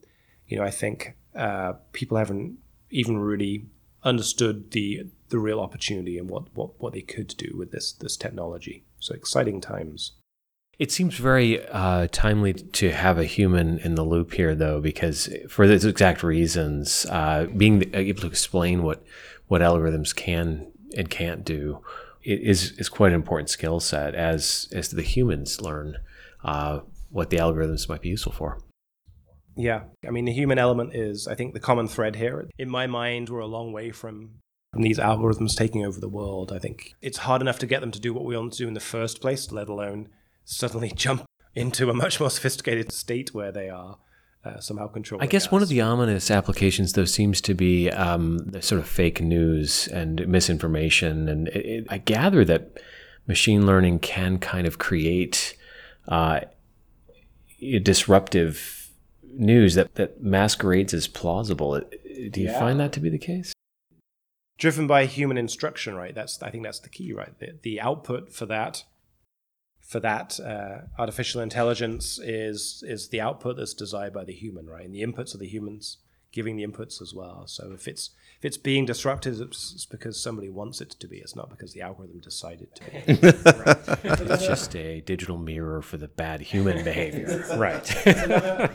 you 0.47 0.57
know, 0.57 0.63
I 0.63 0.71
think 0.71 1.17
uh, 1.35 1.73
people 1.91 2.17
haven't 2.17 2.57
even 2.89 3.17
really 3.17 3.65
understood 4.03 4.71
the 4.71 5.07
the 5.29 5.37
real 5.37 5.59
opportunity 5.59 6.17
and 6.17 6.29
what, 6.29 6.43
what, 6.55 6.81
what 6.81 6.91
they 6.93 7.01
could 7.01 7.27
do 7.37 7.53
with 7.57 7.71
this 7.71 7.91
this 7.91 8.15
technology. 8.15 8.85
So 8.99 9.13
exciting 9.13 9.59
times. 9.59 10.13
It 10.79 10.91
seems 10.91 11.15
very 11.15 11.63
uh, 11.67 12.07
timely 12.11 12.53
to 12.53 12.91
have 12.91 13.19
a 13.19 13.25
human 13.25 13.79
in 13.79 13.95
the 13.95 14.03
loop 14.03 14.33
here, 14.33 14.55
though, 14.55 14.81
because 14.81 15.29
for 15.47 15.67
those 15.67 15.85
exact 15.85 16.23
reasons, 16.23 17.05
uh, 17.09 17.47
being 17.55 17.83
able 17.93 18.21
to 18.21 18.27
explain 18.27 18.81
what 18.81 19.03
what 19.47 19.61
algorithms 19.61 20.15
can 20.15 20.71
and 20.95 21.09
can't 21.09 21.43
do 21.43 21.81
is 22.23 22.71
is 22.79 22.87
quite 22.87 23.09
an 23.09 23.15
important 23.15 23.49
skill 23.49 23.81
set 23.81 24.15
as 24.15 24.69
as 24.71 24.89
the 24.89 25.01
humans 25.01 25.61
learn 25.61 25.97
uh, 26.43 26.79
what 27.11 27.29
the 27.29 27.37
algorithms 27.37 27.87
might 27.87 28.01
be 28.01 28.09
useful 28.09 28.31
for. 28.31 28.59
Yeah, 29.55 29.83
I 30.07 30.11
mean 30.11 30.25
the 30.25 30.33
human 30.33 30.57
element 30.57 30.95
is, 30.95 31.27
I 31.27 31.35
think, 31.35 31.53
the 31.53 31.59
common 31.59 31.87
thread 31.87 32.15
here. 32.15 32.49
In 32.57 32.69
my 32.69 32.87
mind, 32.87 33.29
we're 33.29 33.39
a 33.39 33.47
long 33.47 33.73
way 33.73 33.91
from 33.91 34.41
from 34.71 34.83
these 34.83 34.99
algorithms 34.99 35.55
taking 35.55 35.85
over 35.85 35.99
the 35.99 36.09
world. 36.09 36.51
I 36.53 36.59
think 36.59 36.95
it's 37.01 37.19
hard 37.19 37.41
enough 37.41 37.59
to 37.59 37.67
get 37.67 37.81
them 37.81 37.91
to 37.91 37.99
do 37.99 38.13
what 38.13 38.23
we 38.23 38.37
want 38.37 38.53
to 38.53 38.59
do 38.59 38.67
in 38.67 38.73
the 38.73 38.79
first 38.79 39.19
place, 39.19 39.51
let 39.51 39.67
alone 39.67 40.07
suddenly 40.45 40.91
jump 40.95 41.25
into 41.53 41.89
a 41.89 41.93
much 41.93 42.19
more 42.19 42.29
sophisticated 42.29 42.91
state 42.91 43.33
where 43.33 43.51
they 43.51 43.69
are 43.69 43.97
uh, 44.45 44.59
somehow 44.59 44.87
controlling. 44.87 45.23
I 45.23 45.29
guess 45.29 45.51
one 45.51 45.61
of 45.61 45.67
the 45.67 45.81
ominous 45.81 46.31
applications, 46.31 46.93
though, 46.93 47.05
seems 47.05 47.41
to 47.41 47.53
be 47.53 47.89
um, 47.91 48.37
the 48.39 48.61
sort 48.61 48.79
of 48.79 48.87
fake 48.87 49.21
news 49.21 49.87
and 49.89 50.25
misinformation. 50.27 51.27
And 51.27 51.49
it, 51.49 51.65
it, 51.65 51.87
I 51.89 51.97
gather 51.97 52.45
that 52.45 52.79
machine 53.27 53.65
learning 53.65 53.99
can 53.99 54.39
kind 54.39 54.65
of 54.65 54.77
create 54.77 55.57
uh, 56.07 56.41
disruptive 57.61 58.89
news 59.23 59.75
that, 59.75 59.95
that 59.95 60.21
masquerades 60.21 60.93
as 60.93 61.07
plausible. 61.07 61.79
Do 61.79 62.41
you 62.41 62.47
Yeah. 62.47 62.59
find 62.59 62.79
that 62.79 62.91
to 62.93 62.99
be 62.99 63.09
the 63.09 63.17
case? 63.17 63.53
driven 64.57 64.85
by 64.85 65.07
human 65.07 65.39
instruction, 65.39 65.95
right? 65.95 66.13
That's 66.13 66.41
I 66.43 66.51
think 66.51 66.63
that's 66.63 66.79
the 66.79 66.89
key, 66.89 67.11
right? 67.13 67.37
The, 67.39 67.57
the 67.63 67.81
output 67.81 68.31
for 68.31 68.45
that 68.45 68.83
for 69.79 69.99
that 69.99 70.39
uh, 70.39 70.81
artificial 70.99 71.41
intelligence 71.41 72.19
is 72.19 72.83
is 72.87 73.09
the 73.09 73.19
output 73.19 73.57
that's 73.57 73.73
desired 73.73 74.13
by 74.13 74.23
the 74.23 74.33
human, 74.33 74.69
right? 74.69 74.85
And 74.85 74.93
the 74.93 75.01
inputs 75.01 75.33
are 75.33 75.39
the 75.39 75.47
humans 75.47 75.97
giving 76.31 76.55
the 76.55 76.65
inputs 76.65 77.01
as 77.01 77.13
well. 77.13 77.45
So 77.47 77.71
if 77.73 77.87
it's 77.87 78.11
if 78.37 78.45
it's 78.45 78.57
being 78.57 78.85
disrupted, 78.85 79.39
it's, 79.39 79.73
it's 79.73 79.85
because 79.85 80.21
somebody 80.21 80.49
wants 80.49 80.81
it 80.81 80.89
to 80.91 81.07
be. 81.07 81.17
It's 81.17 81.35
not 81.35 81.49
because 81.49 81.73
the 81.73 81.81
algorithm 81.81 82.19
decided 82.19 82.69
to 82.75 82.83
be. 82.83 83.01
It's 84.31 84.45
just 84.45 84.75
a 84.75 85.01
digital 85.01 85.37
mirror 85.37 85.81
for 85.81 85.97
the 85.97 86.07
bad 86.07 86.41
human 86.41 86.83
behavior. 86.83 87.45
right. 87.57 87.85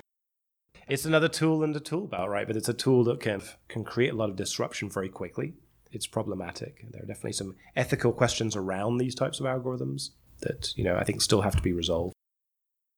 it's 0.89 1.05
another 1.05 1.29
tool 1.29 1.65
in 1.65 1.73
the 1.73 1.81
tool 1.81 2.07
belt, 2.07 2.29
right? 2.29 2.47
But 2.47 2.57
it's 2.57 2.69
a 2.69 2.75
tool 2.75 3.05
that 3.05 3.21
can 3.21 3.43
can 3.69 3.85
create 3.85 4.13
a 4.13 4.17
lot 4.17 4.31
of 4.31 4.37
disruption 4.37 4.89
very 4.89 5.09
quickly. 5.09 5.55
It's 5.91 6.07
problematic. 6.07 6.85
There 6.91 7.03
are 7.03 7.07
definitely 7.07 7.33
some 7.33 7.57
ethical 7.75 8.13
questions 8.13 8.55
around 8.55 8.99
these 8.99 9.15
types 9.15 9.41
of 9.41 9.47
algorithms 9.47 10.11
that 10.41 10.77
you 10.77 10.85
know 10.85 10.97
I 10.97 11.05
think 11.05 11.23
still 11.23 11.41
have 11.41 11.57
to 11.57 11.63
be 11.63 11.73
resolved. 11.73 12.15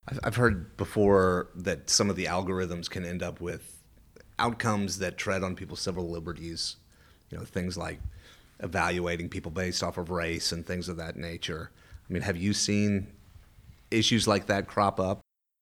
I've, 0.09 0.21
I've 0.25 0.37
heard 0.37 0.77
before 0.77 1.51
that 1.55 1.91
some 1.91 2.11
of 2.11 2.17
the 2.17 2.27
algorithms 2.27 2.91
can 2.91 3.05
end 3.05 3.23
up 3.23 3.41
with 3.41 3.78
outcomes 4.39 4.99
that 4.99 5.17
tread 5.17 5.43
on 5.43 5.55
people's 5.57 5.81
civil 5.81 6.11
liberties. 6.11 6.77
You 7.31 7.39
know, 7.39 7.45
things 7.45 7.77
like 7.77 8.01
evaluating 8.61 9.29
people 9.29 9.51
based 9.51 9.83
off 9.83 9.99
of 9.99 10.11
race 10.11 10.53
and 10.53 10.67
things 10.67 10.89
of 10.89 10.97
that 10.97 11.17
nature. 11.17 11.71
I 12.09 12.13
mean, 12.13 12.23
have 12.23 12.37
you 12.37 12.53
seen 12.53 13.09
issues 13.91 14.27
like 14.27 14.47
that 14.47 14.67
crop 14.67 14.99
up? 14.99 15.21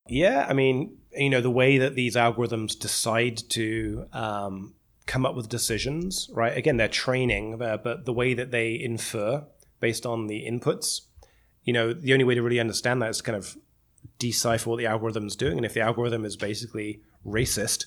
Yeah, 0.09 0.47
I 0.49 0.53
mean, 0.53 0.99
you 1.12 1.31
know, 1.31 1.41
the 1.41 1.51
way 1.51 1.79
that 1.79 1.95
these 1.95 2.15
algorithms 2.15 2.79
decide 2.79 3.39
to 3.51 4.07
um, 4.12 4.75
come 5.07 5.27
up 5.27 5.35
with 5.35 5.49
decisions, 5.49 6.31
right? 6.33 6.57
Again, 6.57 6.77
they're 6.77 6.89
training, 6.89 7.61
uh, 7.61 7.79
but 7.79 8.05
the 8.05 8.12
way 8.12 8.35
that 8.35 8.51
they 8.51 8.79
infer 8.79 9.45
based 9.81 10.07
on 10.07 10.29
the 10.29 10.47
inputs, 10.49 11.03
you 11.65 11.73
know, 11.73 11.93
the 11.93 12.12
only 12.12 12.25
way 12.25 12.35
to 12.35 12.43
really 12.43 12.61
understand 12.61 13.03
that 13.03 13.11
is 13.11 13.21
kind 13.21 13.37
of 13.37 13.57
decipher 14.19 14.71
what 14.71 14.79
the 14.79 14.87
algorithm's 14.87 15.37
doing. 15.37 15.57
And 15.57 15.67
if 15.67 15.75
the 15.75 15.81
algorithm 15.81 16.25
is 16.25 16.37
basically 16.37 17.01
racist, 17.27 17.87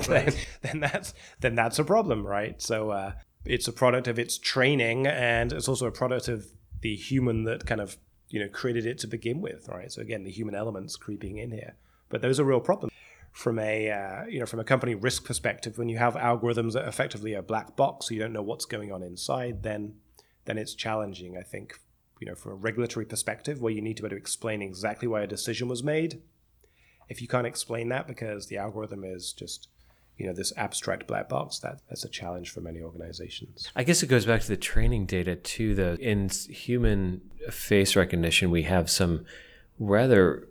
then, 0.06 0.34
then 0.62 0.80
that's 0.80 1.14
then 1.40 1.54
that's 1.54 1.78
a 1.78 1.84
problem, 1.84 2.26
right? 2.26 2.60
So 2.60 2.90
uh, 2.90 3.12
it's 3.44 3.68
a 3.68 3.72
product 3.72 4.08
of 4.08 4.18
its 4.18 4.38
training, 4.38 5.06
and 5.06 5.52
it's 5.52 5.68
also 5.68 5.86
a 5.86 5.92
product 5.92 6.28
of 6.28 6.46
the 6.80 6.96
human 6.96 7.44
that 7.44 7.66
kind 7.66 7.80
of 7.80 7.96
you 8.28 8.40
know 8.40 8.48
created 8.48 8.86
it 8.86 8.98
to 8.98 9.06
begin 9.06 9.40
with, 9.40 9.68
right? 9.68 9.92
So 9.92 10.02
again, 10.02 10.24
the 10.24 10.30
human 10.30 10.54
elements 10.54 10.96
creeping 10.96 11.38
in 11.38 11.50
here, 11.50 11.76
but 12.08 12.22
those 12.22 12.40
are 12.40 12.44
real 12.44 12.60
problems 12.60 12.92
from 13.32 13.58
a 13.58 13.90
uh, 13.90 14.24
you 14.26 14.40
know 14.40 14.46
from 14.46 14.60
a 14.60 14.64
company 14.64 14.94
risk 14.94 15.24
perspective. 15.24 15.78
When 15.78 15.88
you 15.88 15.98
have 15.98 16.14
algorithms 16.14 16.72
that 16.72 16.88
effectively 16.88 17.34
are 17.34 17.42
black 17.42 17.76
box, 17.76 18.08
so 18.08 18.14
you 18.14 18.20
don't 18.20 18.32
know 18.32 18.42
what's 18.42 18.64
going 18.64 18.92
on 18.92 19.02
inside, 19.02 19.62
then 19.62 19.94
then 20.44 20.58
it's 20.58 20.74
challenging. 20.74 21.36
I 21.36 21.42
think 21.42 21.78
you 22.20 22.26
know 22.26 22.34
from 22.34 22.52
a 22.52 22.56
regulatory 22.56 23.06
perspective, 23.06 23.60
where 23.60 23.72
you 23.72 23.82
need 23.82 23.96
to 23.96 24.02
be 24.02 24.06
able 24.06 24.16
to 24.16 24.20
explain 24.20 24.62
exactly 24.62 25.08
why 25.08 25.22
a 25.22 25.26
decision 25.26 25.68
was 25.68 25.82
made. 25.82 26.20
If 27.08 27.22
you 27.22 27.28
can't 27.28 27.46
explain 27.46 27.88
that 27.90 28.06
because 28.06 28.46
the 28.46 28.58
algorithm 28.58 29.04
is 29.04 29.32
just 29.32 29.68
you 30.16 30.26
know 30.26 30.32
this 30.32 30.52
abstract 30.56 31.06
black 31.06 31.28
box 31.28 31.60
that 31.60 31.80
that's 31.88 32.04
a 32.04 32.08
challenge 32.08 32.50
for 32.50 32.60
many 32.60 32.82
organizations 32.82 33.70
I 33.76 33.84
guess 33.84 34.02
it 34.02 34.08
goes 34.08 34.26
back 34.26 34.40
to 34.40 34.48
the 34.48 34.56
training 34.56 35.06
data 35.06 35.36
too. 35.36 35.74
The 35.74 35.96
in 36.00 36.28
human 36.28 37.20
face 37.50 37.94
recognition, 37.94 38.50
we 38.50 38.64
have 38.64 38.90
some 38.90 39.24
rather 39.78 40.48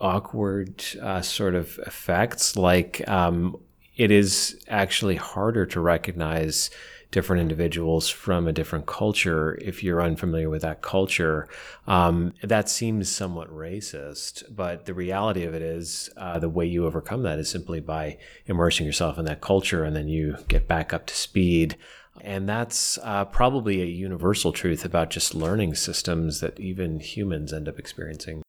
awkward 0.00 0.84
uh, 1.00 1.22
sort 1.22 1.54
of 1.54 1.78
effects. 1.86 2.56
Like 2.56 3.06
um, 3.08 3.56
it 3.96 4.10
is 4.10 4.62
actually 4.68 5.16
harder 5.16 5.64
to 5.66 5.80
recognize 5.80 6.70
different 7.12 7.42
individuals 7.42 8.08
from 8.08 8.48
a 8.48 8.52
different 8.52 8.86
culture 8.86 9.56
if 9.60 9.84
you're 9.84 10.02
unfamiliar 10.02 10.50
with 10.50 10.62
that 10.62 10.82
culture. 10.82 11.46
Um, 11.86 12.32
that 12.42 12.68
seems 12.68 13.08
somewhat 13.08 13.48
racist, 13.50 14.42
but 14.50 14.86
the 14.86 14.94
reality 14.94 15.44
of 15.44 15.54
it 15.54 15.62
is 15.62 16.10
uh, 16.16 16.40
the 16.40 16.48
way 16.48 16.66
you 16.66 16.86
overcome 16.86 17.22
that 17.22 17.38
is 17.38 17.48
simply 17.48 17.80
by 17.80 18.18
immersing 18.46 18.86
yourself 18.86 19.18
in 19.18 19.26
that 19.26 19.42
culture 19.42 19.84
and 19.84 19.94
then 19.94 20.08
you 20.08 20.38
get 20.48 20.66
back 20.66 20.92
up 20.92 21.06
to 21.06 21.14
speed. 21.14 21.76
And 22.22 22.48
that's 22.48 22.98
uh, 23.02 23.26
probably 23.26 23.82
a 23.82 23.86
universal 23.86 24.52
truth 24.52 24.84
about 24.84 25.10
just 25.10 25.34
learning 25.34 25.74
systems 25.74 26.40
that 26.40 26.58
even 26.58 26.98
humans 27.00 27.52
end 27.52 27.68
up 27.68 27.78
experiencing. 27.78 28.42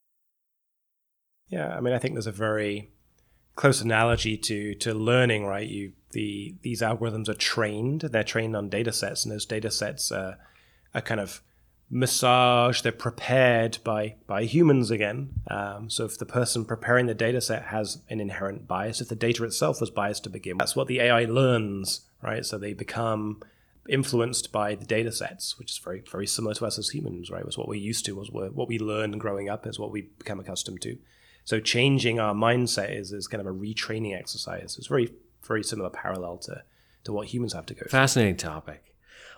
Yeah, 1.49 1.75
I 1.75 1.81
mean, 1.81 1.93
I 1.93 1.99
think 1.99 2.15
there's 2.15 2.27
a 2.27 2.31
very 2.31 2.91
close 3.55 3.81
analogy 3.81 4.37
to 4.37 4.73
to 4.75 4.93
learning, 4.93 5.45
right? 5.45 5.67
You 5.67 5.93
the 6.13 6.55
these 6.61 6.81
algorithms 6.81 7.27
are 7.27 7.33
trained; 7.33 8.01
they're 8.01 8.23
trained 8.23 8.55
on 8.55 8.69
data 8.69 8.93
sets, 8.93 9.25
and 9.25 9.33
those 9.33 9.45
data 9.45 9.69
sets 9.69 10.11
are, 10.11 10.37
are 10.95 11.01
kind 11.01 11.19
of 11.19 11.41
massaged. 11.89 12.83
They're 12.83 12.91
prepared 12.91 13.79
by 13.83 14.15
by 14.25 14.45
humans 14.45 14.89
again. 14.89 15.41
Um, 15.49 15.89
so 15.89 16.05
if 16.05 16.17
the 16.17 16.25
person 16.25 16.65
preparing 16.65 17.07
the 17.07 17.13
data 17.13 17.41
set 17.41 17.65
has 17.65 18.01
an 18.09 18.19
inherent 18.19 18.67
bias, 18.67 19.01
if 19.01 19.09
the 19.09 19.15
data 19.15 19.43
itself 19.43 19.81
was 19.81 19.89
biased 19.89 20.23
to 20.23 20.29
begin, 20.29 20.53
with, 20.53 20.59
that's 20.59 20.75
what 20.75 20.87
the 20.87 21.01
AI 21.01 21.25
learns, 21.25 22.01
right? 22.21 22.45
So 22.45 22.57
they 22.57 22.73
become 22.73 23.41
influenced 23.89 24.53
by 24.53 24.75
the 24.75 24.85
data 24.85 25.11
sets, 25.11 25.59
which 25.59 25.71
is 25.71 25.77
very 25.77 26.01
very 26.09 26.27
similar 26.27 26.55
to 26.55 26.65
us 26.65 26.79
as 26.79 26.89
humans, 26.89 27.29
right? 27.29 27.45
Was 27.45 27.57
what 27.57 27.67
we're 27.67 27.75
used 27.75 28.05
to, 28.05 28.15
was 28.15 28.31
what 28.31 28.67
we 28.67 28.79
learned 28.79 29.19
growing 29.19 29.49
up, 29.49 29.67
is 29.67 29.77
what 29.77 29.91
we 29.91 30.09
become 30.17 30.39
accustomed 30.39 30.81
to. 30.83 30.97
So 31.45 31.59
changing 31.59 32.19
our 32.19 32.33
mindset 32.33 32.97
is, 32.97 33.11
is 33.11 33.27
kind 33.27 33.41
of 33.41 33.47
a 33.47 33.57
retraining 33.57 34.17
exercise. 34.17 34.77
It's 34.77 34.87
very, 34.87 35.13
very 35.45 35.63
similar 35.63 35.89
parallel 35.89 36.37
to, 36.37 36.63
to 37.03 37.13
what 37.13 37.27
humans 37.27 37.53
have 37.53 37.65
to 37.67 37.73
go 37.73 37.79
through. 37.81 37.89
Fascinating 37.89 38.37
topic. 38.37 38.93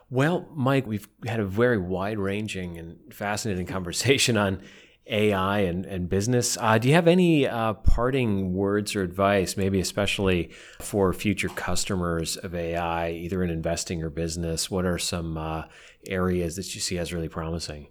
Well, 0.10 0.48
Mike, 0.54 0.86
we've 0.86 1.08
had 1.26 1.40
a 1.40 1.46
very 1.46 1.78
wide 1.78 2.20
ranging 2.20 2.78
and 2.78 3.14
fascinating 3.14 3.66
conversation 3.76 4.38
on 4.38 4.62
AI 5.08 5.60
and, 5.60 5.86
and 5.86 6.10
business. 6.10 6.58
Uh, 6.60 6.78
do 6.78 6.88
you 6.88 6.96
have 6.96 7.08
any 7.08 7.48
uh, 7.48 7.74
parting 7.74 8.54
words 8.54 8.96
or 8.96 9.04
advice, 9.04 9.56
maybe 9.56 9.80
especially 9.80 10.52
for 10.80 11.14
future 11.14 11.50
customers 11.50 12.38
of 12.38 12.56
AI, 12.56 13.12
either 13.12 13.44
in 13.44 13.50
investing 13.50 14.04
or 14.04 14.10
business? 14.10 14.72
What 14.72 14.86
are 14.86 14.98
some 14.98 15.38
uh, 15.38 15.66
areas 16.08 16.56
that 16.56 16.74
you 16.74 16.82
see 16.82 16.98
as 16.98 17.14
really 17.14 17.30
promising? 17.30 17.88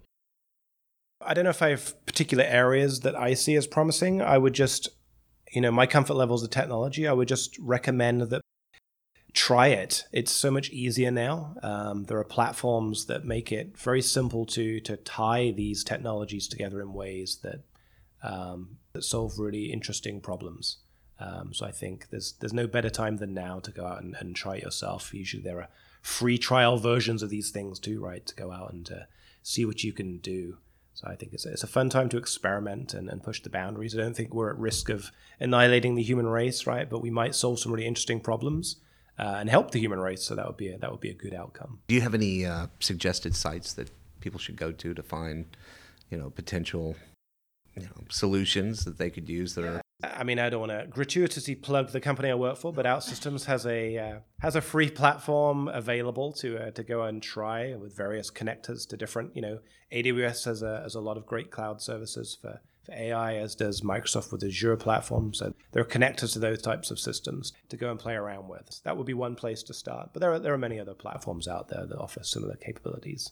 I 1.21 1.33
don't 1.33 1.45
know 1.45 1.49
if 1.49 1.61
I 1.61 1.69
have 1.69 2.05
particular 2.05 2.43
areas 2.43 2.99
that 3.01 3.15
I 3.15 3.33
see 3.33 3.55
as 3.55 3.65
promising. 3.65 4.21
I 4.21 4.37
would 4.37 4.53
just, 4.53 4.89
you 5.55 5.61
know, 5.61 5.71
my 5.71 5.87
comfort 5.87 6.15
levels 6.15 6.43
of 6.43 6.49
technology, 6.49 7.07
I 7.07 7.13
would 7.13 7.29
just 7.29 7.57
recommend 7.59 8.21
that 8.23 8.41
try 9.33 9.67
it. 9.67 10.05
It's 10.11 10.31
so 10.31 10.51
much 10.51 10.69
easier 10.69 11.11
now. 11.11 11.55
Um, 11.63 12.03
there 12.05 12.17
are 12.17 12.25
platforms 12.25 13.05
that 13.05 13.25
make 13.25 13.51
it 13.51 13.77
very 13.77 14.01
simple 14.01 14.45
to 14.47 14.79
to 14.81 14.97
tie 14.97 15.51
these 15.51 15.83
technologies 15.83 16.47
together 16.47 16.81
in 16.81 16.93
ways 16.93 17.39
that 17.43 17.61
um, 18.21 18.77
that 18.93 19.03
solve 19.03 19.39
really 19.39 19.71
interesting 19.71 20.19
problems. 20.19 20.77
Um, 21.19 21.53
so 21.53 21.65
I 21.65 21.71
think 21.71 22.09
there's 22.09 22.33
there's 22.39 22.53
no 22.53 22.67
better 22.67 22.89
time 22.89 23.17
than 23.17 23.33
now 23.33 23.59
to 23.59 23.71
go 23.71 23.85
out 23.85 24.01
and, 24.01 24.15
and 24.19 24.35
try 24.35 24.57
it 24.57 24.63
yourself. 24.63 25.13
Usually 25.13 25.43
there 25.43 25.61
are 25.61 25.69
free 26.01 26.37
trial 26.37 26.77
versions 26.77 27.23
of 27.23 27.29
these 27.29 27.51
things 27.51 27.79
too, 27.79 27.99
right? 28.01 28.25
To 28.25 28.35
go 28.35 28.51
out 28.51 28.73
and 28.73 28.85
to 28.87 29.07
see 29.41 29.65
what 29.65 29.83
you 29.83 29.93
can 29.93 30.17
do. 30.17 30.57
So 30.95 31.07
I 31.09 31.15
think 31.15 31.33
it's, 31.33 31.45
it's 31.45 31.63
a 31.63 31.67
fun 31.67 31.89
time 31.89 32.07
to 32.09 32.17
experiment 32.17 32.93
and, 32.93 33.09
and 33.09 33.21
push 33.21 33.41
the 33.41 33.49
boundaries. 33.49 33.93
I 33.93 34.01
don't 34.01 34.15
think 34.15 34.33
we're 34.33 34.49
at 34.49 34.57
risk 34.57 34.89
of 34.89 35.11
annihilating 35.41 35.95
the 35.95 36.01
human 36.01 36.25
race, 36.25 36.65
right? 36.65 36.89
But 36.89 37.01
we 37.01 37.11
might 37.11 37.35
solve 37.35 37.59
some 37.59 37.73
really 37.73 37.85
interesting 37.85 38.21
problems 38.21 38.77
uh, 39.19 39.35
and 39.39 39.49
help 39.49 39.71
the 39.71 39.79
human 39.79 39.99
race. 39.99 40.23
So 40.23 40.35
that 40.35 40.47
would 40.47 40.55
be 40.55 40.69
a, 40.69 40.77
that 40.77 40.89
would 40.89 41.01
be 41.01 41.09
a 41.09 41.13
good 41.13 41.33
outcome. 41.33 41.79
Do 41.87 41.95
you 41.95 42.01
have 42.01 42.15
any 42.15 42.45
uh, 42.45 42.67
suggested 42.79 43.35
sites 43.35 43.73
that 43.73 43.91
people 44.21 44.39
should 44.39 44.55
go 44.55 44.71
to 44.71 44.93
to 44.93 45.03
find, 45.03 45.45
you 46.09 46.17
know, 46.17 46.29
potential, 46.29 46.95
you 47.75 47.83
know, 47.83 48.05
solutions 48.09 48.85
that 48.85 48.97
they 48.97 49.09
could 49.09 49.27
use 49.27 49.53
that 49.55 49.65
are 49.65 49.81
I 50.03 50.23
mean, 50.23 50.39
I 50.39 50.49
don't 50.49 50.59
want 50.59 50.71
to 50.71 50.87
gratuitously 50.87 51.55
plug 51.55 51.91
the 51.91 52.01
company 52.01 52.29
I 52.29 52.35
work 52.35 52.57
for, 52.57 52.73
but 52.73 52.85
OutSystems 52.85 53.45
has 53.45 53.65
a 53.65 53.97
uh, 53.97 54.19
has 54.39 54.55
a 54.55 54.61
free 54.61 54.89
platform 54.89 55.69
available 55.69 56.33
to 56.33 56.57
uh, 56.57 56.71
to 56.71 56.83
go 56.83 57.03
and 57.03 57.23
try 57.23 57.75
with 57.75 57.95
various 57.95 58.29
connectors 58.29 58.87
to 58.89 58.97
different. 58.97 59.35
You 59.35 59.41
know, 59.41 59.59
AWS 59.93 60.45
has 60.45 60.61
a 60.61 60.81
has 60.81 60.95
a 60.95 60.99
lot 60.99 61.17
of 61.17 61.25
great 61.25 61.49
cloud 61.49 61.81
services 61.81 62.37
for, 62.39 62.61
for 62.85 62.91
AI, 62.93 63.35
as 63.35 63.55
does 63.55 63.81
Microsoft 63.81 64.33
with 64.33 64.43
Azure 64.43 64.75
platforms. 64.75 65.39
So 65.39 65.53
there 65.71 65.81
are 65.81 65.85
connectors 65.87 66.33
to 66.33 66.39
those 66.39 66.61
types 66.61 66.91
of 66.91 66.99
systems 66.99 67.53
to 67.69 67.77
go 67.77 67.89
and 67.89 67.99
play 67.99 68.15
around 68.15 68.49
with. 68.49 68.81
That 68.83 68.97
would 68.97 69.07
be 69.07 69.13
one 69.13 69.35
place 69.35 69.63
to 69.63 69.73
start. 69.73 70.09
But 70.11 70.19
there 70.19 70.33
are 70.33 70.39
there 70.39 70.53
are 70.53 70.57
many 70.57 70.77
other 70.77 70.93
platforms 70.93 71.47
out 71.47 71.69
there 71.69 71.85
that 71.85 71.97
offer 71.97 72.21
similar 72.21 72.55
capabilities. 72.55 73.31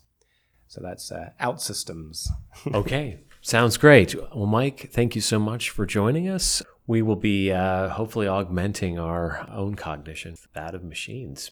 So 0.68 0.82
that's 0.82 1.12
uh, 1.12 1.32
OutSystems. 1.42 2.30
okay. 2.74 3.20
Sounds 3.46 3.76
great. 3.76 4.16
Well, 4.34 4.46
Mike, 4.46 4.90
thank 4.94 5.16
you 5.16 5.22
so 5.22 5.38
much 5.38 5.70
for 5.70 5.86
joining 5.86 6.30
us. 6.30 6.62
We 6.88 7.02
will 7.02 7.18
be 7.18 7.52
uh, 7.52 7.90
hopefully 7.90 8.26
augmenting 8.26 8.98
our 8.98 9.46
own 9.52 9.76
cognition, 9.76 10.38
that 10.54 10.74
of 10.74 10.82
machines. 10.82 11.52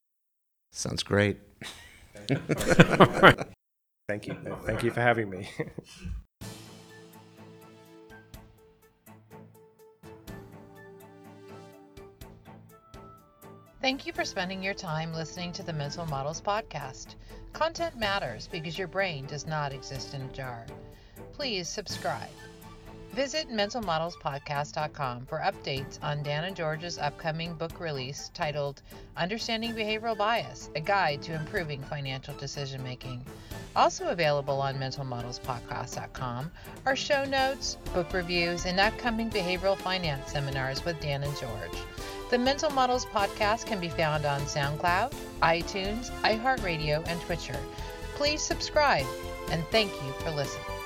Sounds 0.71 1.03
great. 1.03 1.37
Thank 4.07 4.25
you. 4.25 4.37
Thank 4.65 4.83
you 4.83 4.91
for 4.91 5.01
having 5.01 5.29
me. 5.29 5.49
Thank 13.81 14.05
you 14.05 14.13
for 14.13 14.23
spending 14.23 14.63
your 14.63 14.73
time 14.75 15.13
listening 15.13 15.51
to 15.53 15.63
the 15.63 15.73
Mental 15.73 16.05
Models 16.05 16.39
Podcast. 16.39 17.15
Content 17.51 17.97
matters 17.97 18.47
because 18.49 18.77
your 18.77 18.87
brain 18.87 19.25
does 19.25 19.45
not 19.45 19.73
exist 19.73 20.13
in 20.13 20.21
a 20.21 20.31
jar. 20.31 20.65
Please 21.41 21.67
subscribe. 21.67 22.29
Visit 23.13 23.49
mentalmodelspodcast.com 23.49 25.25
for 25.25 25.39
updates 25.39 25.97
on 26.03 26.21
Dan 26.21 26.43
and 26.43 26.55
George's 26.55 26.99
upcoming 26.99 27.55
book 27.55 27.79
release 27.79 28.29
titled 28.35 28.83
Understanding 29.17 29.73
Behavioral 29.73 30.15
Bias 30.15 30.69
A 30.75 30.81
Guide 30.81 31.19
to 31.23 31.33
Improving 31.33 31.81
Financial 31.81 32.35
Decision 32.35 32.83
Making. 32.83 33.25
Also 33.75 34.09
available 34.09 34.61
on 34.61 34.75
mentalmodelspodcast.com 34.75 36.51
are 36.85 36.95
show 36.95 37.25
notes, 37.25 37.77
book 37.91 38.13
reviews, 38.13 38.67
and 38.67 38.79
upcoming 38.79 39.31
behavioral 39.31 39.75
finance 39.75 40.31
seminars 40.31 40.85
with 40.85 41.01
Dan 41.01 41.23
and 41.23 41.35
George. 41.39 41.79
The 42.29 42.37
Mental 42.37 42.69
Models 42.69 43.07
podcast 43.07 43.65
can 43.65 43.79
be 43.79 43.89
found 43.89 44.27
on 44.27 44.41
SoundCloud, 44.41 45.11
iTunes, 45.41 46.11
iHeartRadio, 46.21 47.03
and 47.07 47.19
Twitter. 47.21 47.57
Please 48.13 48.43
subscribe 48.43 49.07
and 49.49 49.63
thank 49.71 49.91
you 50.03 50.11
for 50.19 50.29
listening. 50.29 50.80